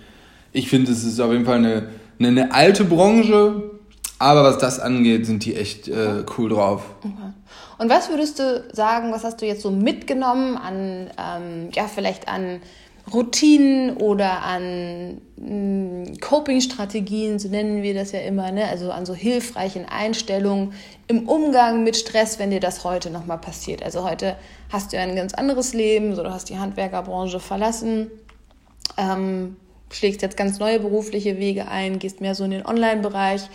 ich 0.54 0.70
finde, 0.70 0.92
es 0.92 1.04
ist 1.04 1.20
auf 1.20 1.32
jeden 1.32 1.46
Fall 1.46 1.58
eine, 1.58 1.90
eine, 2.20 2.28
eine, 2.30 2.54
alte 2.54 2.86
Branche, 2.86 3.72
aber 4.20 4.44
was 4.44 4.58
das 4.58 4.80
angeht, 4.80 5.26
sind 5.26 5.46
die 5.46 5.56
echt 5.56 5.88
äh, 5.88 6.24
cool 6.38 6.50
drauf. 6.50 6.84
Okay. 7.00 7.34
Und 7.78 7.90
was 7.90 8.10
würdest 8.10 8.40
du 8.40 8.64
sagen, 8.72 9.12
was 9.12 9.24
hast 9.24 9.42
du 9.42 9.46
jetzt 9.46 9.62
so 9.62 9.72
mitgenommen 9.72 10.58
an, 10.58 11.10
ähm, 11.18 11.70
ja, 11.74 11.88
vielleicht 11.88 12.28
an 12.28 12.62
Routinen 13.14 13.98
oder 13.98 14.42
an 14.42 15.22
mm, 15.38 16.18
Coping-Strategien, 16.22 17.38
so 17.38 17.50
nennen 17.50 17.84
wir 17.84 17.94
das 17.94 18.12
ja 18.14 18.20
immer, 18.20 18.52
ne? 18.52 18.68
also 18.68 18.92
an 18.92 19.06
so 19.06 19.14
hilfreichen 19.14 19.86
Einstellungen 19.86 20.74
im 21.08 21.28
Umgang 21.30 21.84
mit 21.84 21.98
Stress, 21.98 22.40
wenn 22.40 22.50
dir 22.50 22.60
das 22.60 22.84
heute 22.84 23.12
nochmal 23.12 23.38
passiert. 23.38 23.84
Also 23.84 24.10
heute 24.10 24.38
hast 24.72 24.92
du 24.92 24.98
ja 24.98 25.04
ein 25.04 25.16
ganz 25.16 25.34
anderes 25.34 25.74
Leben, 25.74 26.16
so 26.16 26.24
du 26.24 26.32
hast 26.32 26.50
die 26.50 26.58
Handwerkerbranche 26.58 27.40
verlassen, 27.40 28.10
ähm, 28.98 29.58
schlägst 29.92 30.24
jetzt 30.24 30.36
ganz 30.36 30.58
neue 30.58 30.80
berufliche 30.80 31.38
Wege 31.38 31.68
ein, 31.68 32.00
gehst 32.00 32.22
mehr 32.22 32.34
so 32.34 32.44
in 32.44 32.52
den 32.52 32.66
Online-Bereich. 32.66 33.50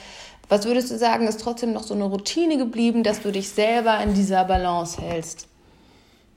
Was 0.51 0.67
würdest 0.67 0.91
du 0.91 0.99
sagen, 0.99 1.27
ist 1.27 1.41
trotzdem 1.41 1.73
noch 1.73 1.85
so 1.85 1.95
eine 1.95 2.05
Routine 2.05 2.59
geblieben, 2.59 3.03
dass 3.03 3.23
du 3.23 3.33
dich 3.33 3.49
selber 3.49 4.03
in 4.03 4.13
dieser 4.13 4.45
Balance 4.45 5.01
hältst? 5.01 5.49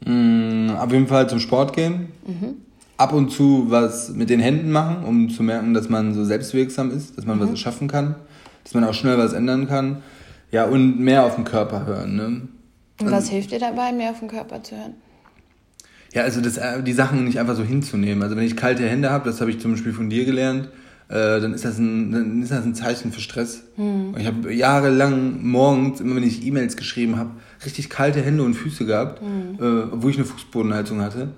Mm, 0.05 0.69
auf 0.77 0.91
jeden 0.91 1.07
Fall 1.07 1.27
zum 1.27 1.39
Sport 1.39 1.75
gehen. 1.75 2.13
Mhm 2.25 2.63
ab 2.97 3.13
und 3.13 3.31
zu 3.31 3.65
was 3.69 4.09
mit 4.09 4.29
den 4.29 4.39
Händen 4.39 4.71
machen, 4.71 5.03
um 5.03 5.29
zu 5.29 5.43
merken, 5.43 5.73
dass 5.73 5.89
man 5.89 6.13
so 6.13 6.23
selbstwirksam 6.23 6.91
ist, 6.91 7.17
dass 7.17 7.25
man 7.25 7.37
mhm. 7.37 7.51
was 7.51 7.59
schaffen 7.59 7.87
kann, 7.87 8.15
dass 8.63 8.73
man 8.73 8.83
auch 8.83 8.93
schnell 8.93 9.17
was 9.17 9.33
ändern 9.33 9.67
kann. 9.67 10.03
Ja, 10.51 10.65
und 10.65 10.99
mehr 10.99 11.25
auf 11.25 11.35
den 11.35 11.45
Körper 11.45 11.85
hören. 11.85 12.15
Ne? 12.15 12.25
Und 12.25 13.07
was 13.07 13.13
also, 13.13 13.31
hilft 13.31 13.51
dir 13.51 13.59
dabei, 13.59 13.91
mehr 13.91 14.11
auf 14.11 14.19
den 14.19 14.27
Körper 14.27 14.61
zu 14.61 14.77
hören? 14.77 14.93
Ja, 16.13 16.21
also 16.21 16.41
das, 16.41 16.57
äh, 16.57 16.83
die 16.83 16.93
Sachen 16.93 17.25
nicht 17.25 17.39
einfach 17.39 17.55
so 17.55 17.63
hinzunehmen. 17.63 18.21
Also 18.21 18.35
wenn 18.35 18.45
ich 18.45 18.55
kalte 18.55 18.87
Hände 18.87 19.09
habe, 19.09 19.25
das 19.27 19.41
habe 19.41 19.49
ich 19.49 19.59
zum 19.59 19.71
Beispiel 19.71 19.93
von 19.93 20.11
dir 20.11 20.25
gelernt, 20.25 20.69
äh, 21.13 21.39
dann, 21.39 21.53
ist 21.53 21.63
das 21.63 21.77
ein, 21.77 22.11
dann 22.11 22.41
ist 22.41 22.51
das 22.51 22.65
ein 22.65 22.73
Zeichen 22.73 23.11
für 23.11 23.21
Stress. 23.21 23.61
Mhm. 23.77 24.15
Ich 24.17 24.25
habe 24.25 24.51
jahrelang 24.51 25.43
morgens, 25.45 26.01
immer 26.01 26.15
wenn 26.15 26.23
ich 26.23 26.43
E-Mails 26.43 26.75
geschrieben 26.75 27.17
habe, 27.17 27.29
richtig 27.63 27.91
kalte 27.91 28.19
Hände 28.19 28.41
und 28.41 28.55
Füße 28.55 28.83
gehabt, 28.85 29.21
mhm. 29.21 29.59
äh, 29.63 29.83
obwohl 29.91 30.09
ich 30.09 30.17
eine 30.17 30.25
Fußbodenheizung 30.25 31.01
hatte. 31.01 31.29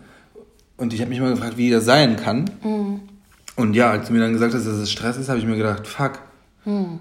Und 0.78 0.94
ich 0.94 1.02
habe 1.02 1.10
mich 1.10 1.20
mal 1.20 1.32
gefragt, 1.32 1.58
wie 1.58 1.70
das 1.70 1.84
sein 1.84 2.16
kann. 2.16 2.50
Mhm. 2.64 3.02
Und 3.58 3.76
ja, 3.76 3.92
als 3.92 4.08
du 4.08 4.14
mir 4.14 4.20
dann 4.20 4.32
gesagt 4.32 4.54
hast, 4.54 4.66
dass 4.66 4.78
es 4.78 4.90
Stress 4.90 5.18
ist, 5.18 5.28
habe 5.28 5.40
ich 5.40 5.46
mir 5.46 5.58
gedacht, 5.58 5.88
fuck. 5.88 6.20
Mhm. 6.64 7.00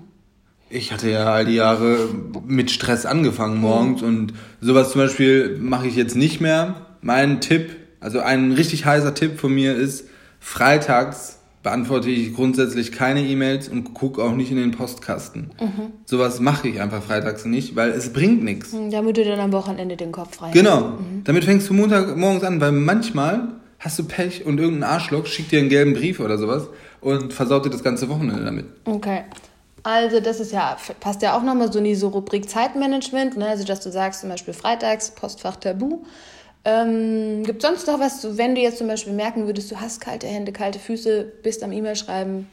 Ich 0.69 0.93
hatte 0.93 1.09
ja 1.09 1.33
all 1.33 1.45
die 1.45 1.55
Jahre 1.55 2.09
mit 2.45 2.73
Stress 2.73 3.07
angefangen 3.07 3.61
morgens 3.61 4.03
mhm. 4.03 4.09
und 4.09 4.35
sowas 4.61 4.91
zum 4.91 5.01
Beispiel 5.01 5.59
mache 5.61 5.87
ich 5.87 5.95
jetzt 5.95 6.17
nicht 6.17 6.41
mehr. 6.41 6.87
Mein 7.03 7.41
Tipp, 7.41 7.77
also 8.01 8.19
ein 8.19 8.51
richtig 8.51 8.85
heißer 8.85 9.15
Tipp 9.15 9.39
von 9.39 9.55
mir 9.55 9.77
ist, 9.77 10.09
freitags 10.41 11.39
beantworte 11.65 12.11
ich 12.11 12.35
grundsätzlich 12.35 12.93
keine 12.93 13.23
E-Mails 13.23 13.69
und 13.69 13.95
gucke 13.95 14.23
auch 14.23 14.33
nicht 14.33 14.53
in 14.53 14.59
den 14.59 14.71
Postkasten. 14.71 15.51
Mhm. 15.59 15.93
Sowas 16.05 16.39
mache 16.39 16.69
ich 16.69 16.81
einfach 16.81 17.03
freitags 17.03 17.47
nicht, 17.47 17.75
weil 17.75 17.91
es 17.91 18.13
bringt 18.13 18.45
nichts. 18.45 18.73
Mhm, 18.73 18.91
damit 18.91 19.17
du 19.17 19.25
dann 19.25 19.41
am 19.41 19.53
Wochenende 19.53 19.97
den 19.97 20.13
Kopf 20.13 20.37
frei 20.37 20.51
Genau. 20.53 20.81
Mhm. 20.81 21.25
Damit 21.25 21.45
fängst 21.45 21.69
du 21.69 21.75
Montag 21.75 22.17
morgens 22.17 22.45
an, 22.45 22.61
weil 22.61 22.71
manchmal 22.71 23.49
hast 23.79 23.99
du 23.99 24.05
Pech 24.05 24.45
und 24.45 24.61
irgendein 24.61 24.91
Arschloch 24.91 25.27
schickt 25.27 25.53
dir 25.53 25.59
einen 25.59 25.71
gelben 25.71 25.95
Brief 25.95 26.21
oder 26.21 26.37
sowas 26.37 26.69
und 27.01 27.33
versaut 27.33 27.65
dir 27.65 27.71
das 27.71 27.83
ganze 27.83 28.11
Wochenende 28.11 28.45
damit. 28.45 28.67
Okay. 28.85 29.23
Also 29.83 30.21
das 30.21 30.41
ist 30.41 30.53
ja, 30.53 30.77
passt 31.01 31.23
ja 31.23 31.37
auch 31.37 31.43
nochmal 31.43 31.73
so 31.73 31.79
in 31.79 31.85
diese 31.87 32.07
Rubrik 32.07 32.49
Zeitmanagement, 32.49 33.39
ne? 33.39 33.49
also 33.49 33.65
dass 33.65 33.81
du 33.81 33.91
sagst 33.91 34.21
zum 34.21 34.29
Beispiel 34.29 34.53
freitags 34.53 35.13
Postfach 35.13 35.57
Tabu. 35.57 36.03
Ähm, 36.65 37.43
Gibt 37.45 37.63
sonst 37.63 37.87
noch 37.87 38.01
was, 38.01 38.39
wenn 38.39 38.55
du 38.55 38.61
jetzt 38.61 38.79
zum 38.79 38.89
Beispiel 38.89 39.13
merken 39.13 39.47
würdest, 39.47 39.71
du 39.71 39.81
hast 39.81 40.01
kalte 40.01 40.27
Hände, 40.27 40.53
kalte 40.53 40.79
Füße, 40.79 41.33
bist 41.43 41.63
am 41.63 41.73
E-Mail 41.73 41.97
schreiben? 41.97 42.47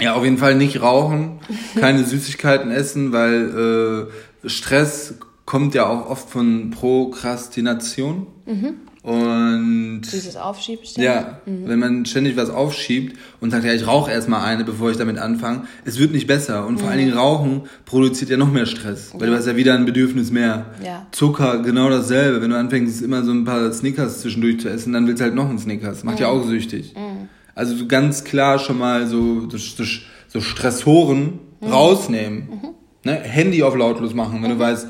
Ja, 0.00 0.14
auf 0.14 0.24
jeden 0.24 0.38
Fall 0.38 0.54
nicht 0.54 0.80
rauchen, 0.80 1.40
keine 1.78 2.04
Süßigkeiten 2.04 2.70
essen, 2.70 3.12
weil 3.12 4.08
äh, 4.44 4.48
Stress 4.48 5.14
kommt 5.44 5.74
ja 5.74 5.86
auch 5.86 6.08
oft 6.08 6.30
von 6.30 6.70
Prokrastination. 6.70 8.26
Mhm. 8.46 8.74
Und 9.02 10.02
dieses 10.12 10.36
Aufschiebst. 10.36 10.98
Ja, 10.98 11.40
mhm. 11.46 11.68
wenn 11.68 11.78
man 11.78 12.04
ständig 12.04 12.36
was 12.36 12.50
aufschiebt 12.50 13.16
und 13.40 13.50
sagt, 13.50 13.64
ja, 13.64 13.72
ich 13.72 13.86
rauche 13.86 14.10
erstmal 14.10 14.44
eine, 14.44 14.64
bevor 14.64 14.90
ich 14.90 14.96
damit 14.96 15.18
anfange, 15.18 15.62
es 15.84 15.98
wird 15.98 16.12
nicht 16.12 16.26
besser. 16.26 16.66
Und 16.66 16.74
mhm. 16.74 16.78
vor 16.78 16.88
allen 16.88 16.98
Dingen 16.98 17.12
Rauchen 17.12 17.62
produziert 17.84 18.30
ja 18.30 18.36
noch 18.36 18.50
mehr 18.50 18.66
Stress, 18.66 19.12
weil 19.14 19.30
du 19.30 19.36
hast 19.36 19.46
ja 19.46 19.56
wieder 19.56 19.74
ein 19.74 19.84
Bedürfnis 19.84 20.30
mehr. 20.30 20.66
Ja. 20.84 21.06
Zucker, 21.12 21.62
genau 21.62 21.88
dasselbe. 21.90 22.42
Wenn 22.42 22.50
du 22.50 22.58
anfängst, 22.58 23.00
immer 23.02 23.22
so 23.22 23.32
ein 23.32 23.44
paar 23.44 23.72
Snickers 23.72 24.20
zwischendurch 24.20 24.60
zu 24.60 24.68
essen, 24.68 24.92
dann 24.92 25.06
willst 25.06 25.20
du 25.20 25.24
halt 25.24 25.34
noch 25.34 25.48
einen 25.48 25.58
Snickers. 25.58 26.02
Macht 26.02 26.16
mhm. 26.16 26.22
ja 26.22 26.28
auch 26.28 26.44
süchtig. 26.44 26.94
Mhm. 26.94 27.28
Also 27.54 27.76
so 27.76 27.86
ganz 27.86 28.24
klar 28.24 28.58
schon 28.58 28.78
mal 28.78 29.06
so, 29.06 29.48
so, 29.48 29.84
so 30.28 30.40
Stressoren 30.40 31.38
mhm. 31.60 31.68
rausnehmen. 31.68 32.48
Mhm. 32.50 32.68
Ne? 33.04 33.14
Handy 33.14 33.62
auf 33.62 33.76
lautlos 33.76 34.12
machen, 34.12 34.42
wenn 34.42 34.50
du 34.50 34.58
weißt, 34.58 34.88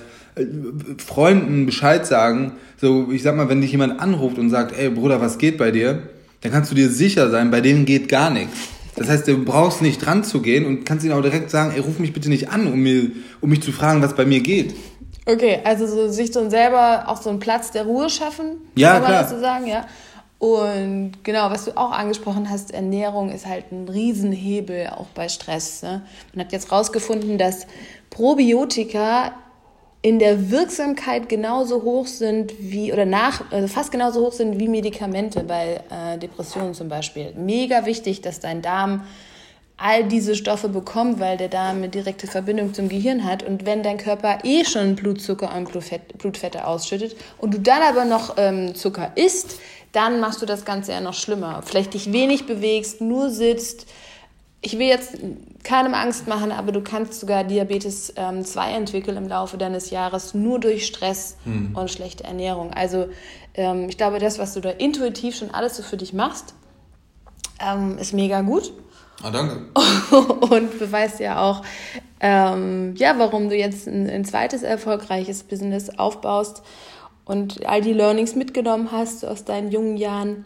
Freunden 0.99 1.67
Bescheid 1.67 2.07
sagen, 2.07 2.53
so, 2.81 3.11
ich 3.11 3.23
sag 3.23 3.37
mal, 3.37 3.49
wenn 3.49 3.61
dich 3.61 3.73
jemand 3.73 4.01
anruft 4.01 4.39
und 4.39 4.51
sagt, 4.51 4.79
ey 4.79 4.91
Bruder, 4.91 5.21
was 5.21 5.39
geht 5.39 5.59
bei 5.59 5.71
dir? 5.71 6.03
Dann 6.41 6.53
kannst 6.53 6.71
du 6.71 6.75
dir 6.75 6.89
sicher 6.89 7.31
sein, 7.31 7.51
bei 7.51 7.61
denen 7.61 7.85
geht 7.85 8.09
gar 8.09 8.31
nichts. 8.31 8.57
Das 8.97 9.09
heißt, 9.09 9.29
du 9.29 9.45
brauchst 9.45 9.81
nicht 9.83 10.05
dran 10.05 10.25
zu 10.25 10.43
gehen 10.43 10.67
und 10.67 10.85
kannst 10.85 11.05
ihnen 11.05 11.15
auch 11.15 11.23
direkt 11.23 11.51
sagen, 11.51 11.73
ey, 11.75 11.81
ruf 11.81 11.99
mich 11.99 12.13
bitte 12.13 12.29
nicht 12.29 12.51
an, 12.51 12.67
um, 12.67 12.81
mir, 12.81 13.11
um 13.41 13.51
mich 13.51 13.63
zu 13.63 13.73
fragen, 13.73 14.03
was 14.03 14.15
bei 14.15 14.25
mir 14.25 14.41
geht. 14.41 14.75
Okay, 15.25 15.61
also 15.63 15.87
so, 15.87 16.09
sich 16.09 16.33
so 16.33 16.49
selber 16.49 17.05
auch 17.07 17.21
so 17.21 17.31
einen 17.31 17.39
Platz 17.39 17.71
der 17.71 17.85
Ruhe 17.85 18.09
schaffen, 18.09 18.57
ja, 18.75 18.95
kann 18.95 19.03
man 19.03 19.11
klar. 19.11 19.23
das 19.23 19.31
so 19.31 19.41
sagen, 19.41 19.67
ja. 19.67 19.87
Und 20.39 21.25
genau, 21.25 21.51
was 21.51 21.65
du 21.65 21.77
auch 21.77 21.91
angesprochen 21.91 22.49
hast, 22.49 22.73
Ernährung 22.73 23.31
ist 23.31 23.47
halt 23.47 23.73
ein 23.73 23.89
Riesenhebel 23.89 24.89
auch 24.89 25.09
bei 25.09 25.29
Stress. 25.29 25.83
Ne? 25.83 26.03
Man 26.33 26.45
hat 26.45 26.53
jetzt 26.53 26.71
rausgefunden, 26.71 27.39
dass 27.39 27.67
Probiotika 28.11 29.33
in 30.01 30.19
der 30.19 30.51
Wirksamkeit 30.51 31.29
genauso 31.29 31.83
hoch 31.83 32.07
sind 32.07 32.53
wie, 32.61 32.93
oder 32.93 33.05
nach, 33.05 33.51
also 33.51 33.67
fast 33.67 33.91
genauso 33.91 34.25
hoch 34.25 34.33
sind 34.33 34.59
wie 34.59 34.69
Medikamente 34.69 35.43
bei 35.43 35.81
äh, 35.91 36.19
Depressionen 36.19 36.75
zum 36.75 36.89
Beispiel. 36.89 37.33
Mega 37.37 37.85
wichtig, 37.85 38.21
dass 38.21 38.39
dein 38.39 38.63
Darm 38.63 39.03
all 39.77 40.05
diese 40.05 40.35
Stoffe 40.35 40.69
bekommt, 40.69 41.21
weil 41.21 41.37
der 41.37 41.49
Darm 41.49 41.79
eine 41.79 41.89
direkte 41.89 42.27
Verbindung 42.27 42.75
zum 42.75 42.89
Gehirn 42.89 43.25
hat. 43.25 43.43
Und 43.43 43.65
wenn 43.65 43.83
dein 43.83 43.97
Körper 43.97 44.39
eh 44.43 44.65
schon 44.65 44.97
Blutzucker 44.97 45.55
und 45.57 45.71
Blutfett, 45.71 46.19
Blutfette 46.19 46.67
ausschüttet 46.67 47.17
und 47.39 47.55
du 47.55 47.61
dann 47.61 47.83
aber 47.83 48.05
noch 48.05 48.35
ähm, 48.37 48.75
Zucker 48.75 49.13
isst, 49.15 49.61
dann 49.93 50.21
machst 50.21 50.43
du 50.43 50.47
das 50.47 50.65
Ganze 50.65 50.93
ja 50.93 51.01
noch 51.01 51.15
schlimmer. 51.15 51.63
Vielleicht 51.65 51.95
dich 51.95 52.13
wenig 52.13 52.47
bewegst, 52.47 53.01
nur 53.01 53.31
sitzt, 53.31 53.87
ich 54.61 54.79
will 54.79 54.89
jetzt 54.89 55.17
keinem 55.63 55.95
Angst 55.95 56.27
machen, 56.27 56.51
aber 56.51 56.73
du 56.73 56.81
kannst 56.81 57.21
sogar 57.21 57.45
Diabetes 57.45 58.13
ähm, 58.17 58.45
2 58.45 58.73
entwickeln 58.73 59.17
im 59.17 59.29
Laufe 59.29 59.57
deines 59.57 59.91
Jahres 59.91 60.35
nur 60.35 60.59
durch 60.59 60.87
Stress 60.87 61.37
mhm. 61.45 61.77
und 61.77 61.91
schlechte 61.91 62.25
Ernährung. 62.25 62.73
Also 62.73 63.09
ähm, 63.55 63.89
ich 63.89 63.97
glaube, 63.97 64.19
das, 64.19 64.39
was 64.39 64.55
du 64.55 64.61
da 64.61 64.71
intuitiv 64.71 65.37
schon 65.37 65.51
alles 65.53 65.77
so 65.77 65.83
für 65.83 65.97
dich 65.97 66.13
machst, 66.13 66.55
ähm, 67.61 67.99
ist 67.99 68.13
mega 68.13 68.41
gut. 68.41 68.73
Ah, 69.23 69.31
danke. 69.31 69.67
und 70.51 70.79
beweist 70.79 71.21
ja 71.21 71.43
auch, 71.43 71.63
ähm, 72.21 72.95
ja, 72.97 73.19
warum 73.19 73.49
du 73.49 73.57
jetzt 73.57 73.87
ein, 73.87 74.09
ein 74.09 74.25
zweites 74.25 74.63
erfolgreiches 74.63 75.45
Business 75.45 75.91
aufbaust 75.99 76.63
und 77.25 77.67
all 77.67 77.81
die 77.81 77.93
Learnings 77.93 78.35
mitgenommen 78.35 78.91
hast 78.91 79.25
aus 79.25 79.45
deinen 79.45 79.71
jungen 79.71 79.97
Jahren. 79.97 80.45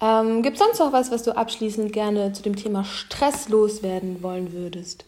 Ähm, 0.00 0.42
Gibt 0.42 0.58
es 0.58 0.62
sonst 0.62 0.78
noch 0.78 0.92
was, 0.92 1.10
was 1.10 1.22
du 1.22 1.36
abschließend 1.36 1.92
gerne 1.92 2.32
zu 2.32 2.42
dem 2.42 2.56
Thema 2.56 2.84
Stress 2.84 3.48
loswerden 3.48 4.22
wollen 4.22 4.52
würdest? 4.52 5.04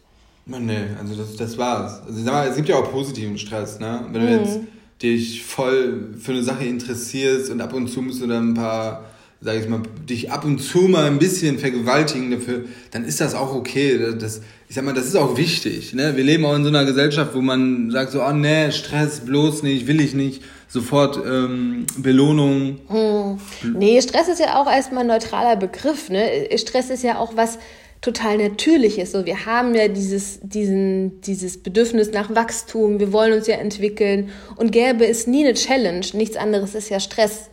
Nee, 0.47 0.79
also 0.99 1.15
das, 1.15 1.37
das 1.37 1.59
war's. 1.59 2.01
Also 2.07 2.19
ich 2.19 2.25
sag 2.25 2.33
mal, 2.33 2.49
es 2.49 2.57
gibt 2.57 2.71
ja 2.71 2.77
auch 2.77 2.91
positiven 2.91 3.37
Stress, 3.37 3.81
ne? 3.81 4.07
Wenn 4.11 4.21
du 4.23 4.27
mhm. 4.27 4.39
jetzt 4.39 4.61
dich 5.03 5.45
voll 5.45 6.15
für 6.19 6.33
eine 6.33 6.43
Sache 6.43 6.65
interessierst 6.65 7.51
und 7.51 7.61
ab 7.61 7.75
und 7.75 7.89
zu 7.89 8.01
musst 8.01 8.23
du 8.23 8.27
dann 8.27 8.53
ein 8.53 8.55
paar, 8.55 9.05
sag 9.43 9.57
ich 9.61 9.69
mal, 9.69 9.83
dich 10.09 10.33
ab 10.33 10.47
und 10.47 10.59
zu 10.61 10.89
mal 10.89 11.05
ein 11.05 11.19
bisschen 11.19 11.59
vergewaltigen 11.59 12.31
dafür, 12.31 12.65
dann 12.91 13.05
ist 13.05 13.21
das 13.21 13.35
auch 13.35 13.55
okay. 13.55 14.17
Das, 14.19 14.41
ich 14.71 14.75
sag 14.75 14.85
mal, 14.85 14.95
das 14.95 15.07
ist 15.07 15.17
auch 15.17 15.37
wichtig. 15.37 15.93
Ne? 15.93 16.17
Wir 16.17 16.25
leben 16.25 16.47
auch 16.47 16.57
in 16.57 16.63
so 16.63 16.71
einer 16.71 16.87
Gesellschaft, 16.87 17.35
wo 17.35 17.43
man 17.43 17.91
sagt 17.91 18.13
so, 18.13 18.23
oh 18.23 18.33
nee, 18.33 18.73
Stress 18.73 19.21
bloß 19.21 19.63
nicht, 19.63 19.87
will 19.87 20.01
ich 20.01 20.15
nicht 20.15 20.43
sofort 20.69 21.17
ähm, 21.17 21.87
Belohnung. 21.97 22.79
Hm. 22.89 23.39
Nee, 23.75 24.01
Stress 24.03 24.29
ist 24.29 24.39
ja 24.39 24.61
auch 24.61 24.71
erstmal 24.71 25.03
ein 25.03 25.09
neutraler 25.09 25.57
Begriff. 25.57 26.11
Ne? 26.11 26.47
Stress 26.57 26.91
ist 26.91 27.03
ja 27.03 27.19
auch 27.19 27.37
was 27.37 27.59
total 28.01 28.39
Natürliches. 28.39 29.13
So, 29.13 29.27
wir 29.27 29.47
haben 29.47 29.75
ja 29.75 29.89
dieses, 29.89 30.39
diesen, 30.43 31.21
dieses 31.23 31.63
Bedürfnis 31.63 32.13
nach 32.13 32.33
Wachstum, 32.35 33.01
wir 33.01 33.13
wollen 33.13 33.33
uns 33.33 33.47
ja 33.47 33.57
entwickeln 33.57 34.31
und 34.57 34.71
gäbe 34.71 35.07
es 35.07 35.27
nie 35.27 35.45
eine 35.45 35.55
Challenge, 35.55 36.07
nichts 36.13 36.37
anderes 36.37 36.75
ist 36.75 36.91
ja 36.91 37.01
Stress. 37.01 37.51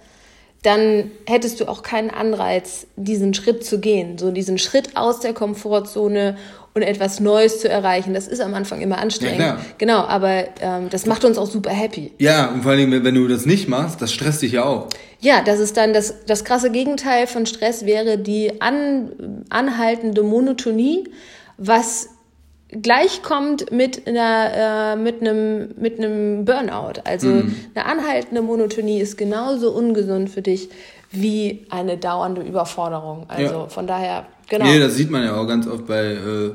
dann 0.62 1.12
hättest 1.28 1.60
du 1.60 1.68
auch 1.68 1.84
keinen 1.84 2.10
Anreiz, 2.10 2.88
diesen 2.96 3.34
Schritt 3.36 3.64
zu 3.64 3.80
gehen, 3.80 4.18
so 4.18 4.32
diesen 4.32 4.58
Schritt 4.58 4.98
aus 4.98 5.20
der 5.20 5.34
Komfortzone 5.34 6.38
und 6.76 6.82
etwas 6.82 7.22
Neues 7.22 7.62
zu 7.62 7.70
erreichen. 7.70 8.14
Das 8.14 8.28
ist 8.28 8.42
am 8.42 8.54
Anfang 8.54 8.82
immer 8.82 8.98
anstrengend. 8.98 9.40
Ja, 9.40 9.58
genau, 9.78 10.00
aber 10.00 10.44
ähm, 10.60 10.90
das 10.90 11.06
macht 11.06 11.24
uns 11.24 11.38
auch 11.38 11.50
super 11.50 11.70
happy. 11.70 12.12
Ja, 12.18 12.48
und 12.50 12.64
vor 12.64 12.74
allem, 12.74 12.92
wenn 12.92 13.16
du 13.16 13.30
das 13.30 13.46
nicht 13.46 13.70
machst, 13.70 14.02
das 14.02 14.12
stresst 14.12 14.42
dich 14.42 14.52
ja 14.52 14.66
auch. 14.66 14.90
Ja, 15.22 15.42
das 15.42 15.62
ist 15.62 15.78
dann 15.78 15.94
das, 15.94 16.26
das 16.26 16.44
krasse 16.44 16.72
Gegenteil 16.72 17.28
von 17.28 17.46
Stress 17.46 17.86
wäre 17.86 18.18
die 18.18 18.60
an, 18.60 19.46
anhaltende 19.50 20.22
Monotonie, 20.22 21.06
was 21.58 22.10
gleichkommt 22.82 23.72
mit 23.72 24.06
einer 24.06 24.96
äh, 24.96 24.96
mit 24.98 25.22
einem 25.22 25.70
mit 25.80 25.98
einem 25.98 26.44
Burnout. 26.44 27.00
Also 27.06 27.28
mhm. 27.28 27.56
eine 27.74 27.86
anhaltende 27.86 28.42
Monotonie 28.42 29.00
ist 29.00 29.18
genauso 29.18 29.72
ungesund 29.72 30.30
für 30.30 30.42
dich 30.42 30.70
wie 31.22 31.66
eine 31.70 31.98
dauernde 31.98 32.42
Überforderung. 32.42 33.26
Also 33.30 33.54
ja. 33.54 33.68
von 33.68 33.88
daher 33.88 34.26
Genau. 34.48 34.66
Nee, 34.66 34.80
das 34.80 34.96
sieht 34.96 35.10
man 35.10 35.24
ja 35.24 35.36
auch 35.36 35.48
ganz 35.48 35.68
oft 35.68 35.88
bei 35.88 36.04
äh, 36.04 36.52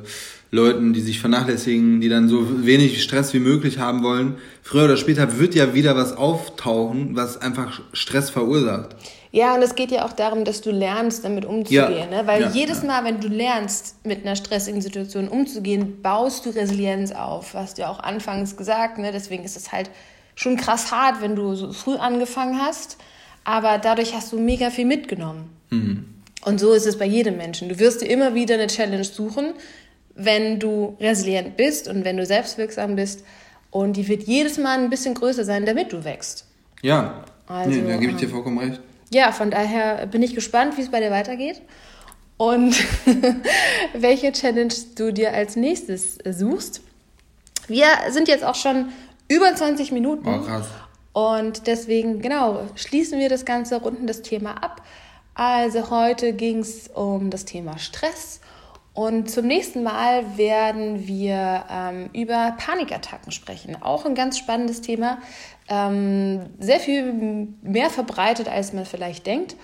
Leuten, 0.51 0.93
die 0.93 1.01
sich 1.01 1.21
vernachlässigen, 1.21 2.01
die 2.01 2.09
dann 2.09 2.29
so 2.29 2.65
wenig 2.65 3.03
Stress 3.03 3.35
wie 3.35 3.41
möglich 3.41 3.79
haben 3.79 4.03
wollen. 4.03 4.37
Früher 4.63 4.85
oder 4.85 4.97
später 4.97 5.39
wird 5.39 5.55
ja 5.55 5.75
wieder 5.75 5.97
was 5.97 6.17
auftauchen, 6.17 7.17
was 7.17 7.41
einfach 7.41 7.81
Stress 7.93 8.31
verursacht. 8.31 8.97
Ja, 9.33 9.55
und 9.55 9.63
es 9.63 9.77
geht 9.77 9.93
ja 9.93 10.05
auch 10.05 10.13
darum, 10.13 10.45
dass 10.45 10.61
du 10.61 10.73
lernst, 10.73 11.25
damit 11.25 11.45
umzugehen. 11.45 12.11
Ja. 12.11 12.23
Ne? 12.23 12.27
Weil 12.27 12.43
ja, 12.43 12.51
jedes 12.51 12.83
Mal, 12.83 13.05
wenn 13.05 13.21
du 13.21 13.29
lernst, 13.29 14.05
mit 14.05 14.25
einer 14.25 14.35
stressigen 14.35 14.81
Situation 14.81 15.29
umzugehen, 15.29 16.03
baust 16.03 16.47
du 16.47 16.51
Resilienz 16.51 17.13
auf. 17.13 17.55
Hast 17.55 17.79
du 17.79 17.83
ja 17.83 17.91
auch 17.91 18.01
anfangs 18.01 18.57
gesagt. 18.57 18.99
Ne? 18.99 19.13
Deswegen 19.13 19.45
ist 19.45 19.57
es 19.57 19.71
halt 19.71 19.91
schon 20.35 20.57
krass 20.57 20.91
hart, 20.91 21.23
wenn 21.23 21.37
du 21.37 21.55
so 21.55 21.73
früh 21.73 21.95
angefangen 21.95 22.61
hast. 22.61 22.97
Aber 23.51 23.79
dadurch 23.79 24.15
hast 24.15 24.31
du 24.33 24.39
mega 24.39 24.71
viel 24.71 24.85
mitgenommen. 24.85 25.51
Mhm. 25.71 26.05
Und 26.45 26.61
so 26.61 26.73
ist 26.73 26.87
es 26.87 26.97
bei 26.97 27.05
jedem 27.05 27.37
Menschen. 27.37 27.69
Du 27.69 27.81
wirst 27.81 28.01
dir 28.01 28.07
immer 28.07 28.33
wieder 28.33 28.55
eine 28.55 28.69
Challenge 28.69 29.03
suchen, 29.03 29.55
wenn 30.15 30.61
du 30.61 30.97
resilient 31.01 31.57
bist 31.57 31.89
und 31.89 32.05
wenn 32.05 32.17
du 32.17 32.25
selbstwirksam 32.25 32.95
bist. 32.95 33.25
Und 33.73 33.97
die 33.97 34.07
wird 34.07 34.23
jedes 34.23 34.57
Mal 34.57 34.79
ein 34.79 34.89
bisschen 34.89 35.15
größer 35.15 35.45
sein, 35.45 35.67
damit 35.67 35.93
du 35.93 36.05
wächst. 36.05 36.47
Ja, 36.81 37.25
also, 37.49 37.71
nee, 37.71 37.91
da 37.91 37.97
gebe 37.97 38.13
ich 38.13 38.19
dir 38.19 38.27
ähm, 38.27 38.31
vollkommen 38.31 38.59
recht. 38.59 38.81
Ja, 39.13 39.33
von 39.33 39.51
daher 39.51 40.07
bin 40.07 40.23
ich 40.23 40.37
gespannt, 40.37 40.77
wie 40.77 40.83
es 40.83 40.91
bei 40.93 41.01
dir 41.01 41.11
weitergeht 41.11 41.61
und 42.37 42.77
welche 43.95 44.31
Challenge 44.31 44.73
du 44.95 45.13
dir 45.13 45.35
als 45.35 45.57
nächstes 45.57 46.19
suchst. 46.25 46.83
Wir 47.67 47.87
sind 48.11 48.29
jetzt 48.29 48.45
auch 48.45 48.55
schon 48.55 48.91
über 49.27 49.53
20 49.53 49.91
Minuten. 49.91 50.29
Oh, 50.29 50.41
krass. 50.41 50.69
Und 51.13 51.67
deswegen, 51.67 52.21
genau, 52.21 52.67
schließen 52.77 53.19
wir 53.19 53.29
das 53.29 53.45
Ganze, 53.45 53.81
runden 53.81 54.07
das 54.07 54.23
Thema 54.23 54.63
ab. 54.63 54.83
Also 55.35 55.91
heute 55.91 56.33
ging 56.33 56.59
es 56.59 56.89
um 56.89 57.31
das 57.31 57.45
Thema 57.45 57.79
Stress 57.79 58.41
und 58.93 59.31
zum 59.31 59.47
nächsten 59.47 59.83
Mal 59.83 60.37
werden 60.37 61.07
wir 61.07 61.65
ähm, 61.71 62.11
über 62.13 62.55
Panikattacken 62.59 63.31
sprechen. 63.31 63.81
Auch 63.81 64.05
ein 64.05 64.15
ganz 64.15 64.37
spannendes 64.37 64.81
Thema, 64.81 65.19
ähm, 65.69 66.51
sehr 66.59 66.81
viel 66.81 67.13
mehr 67.63 67.91
verbreitet, 67.91 68.49
als 68.49 68.73
man 68.73 68.85
vielleicht 68.85 69.27
denkt. 69.27 69.57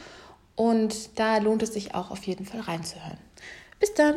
Und 0.54 1.18
da 1.18 1.38
lohnt 1.38 1.62
es 1.62 1.74
sich 1.74 1.94
auch 1.94 2.11
auf 2.11 2.24
jeden 2.24 2.46
Fall 2.46 2.61
reinzuhören. 2.61 3.18
Bis 3.80 3.92
dann! 3.94 4.14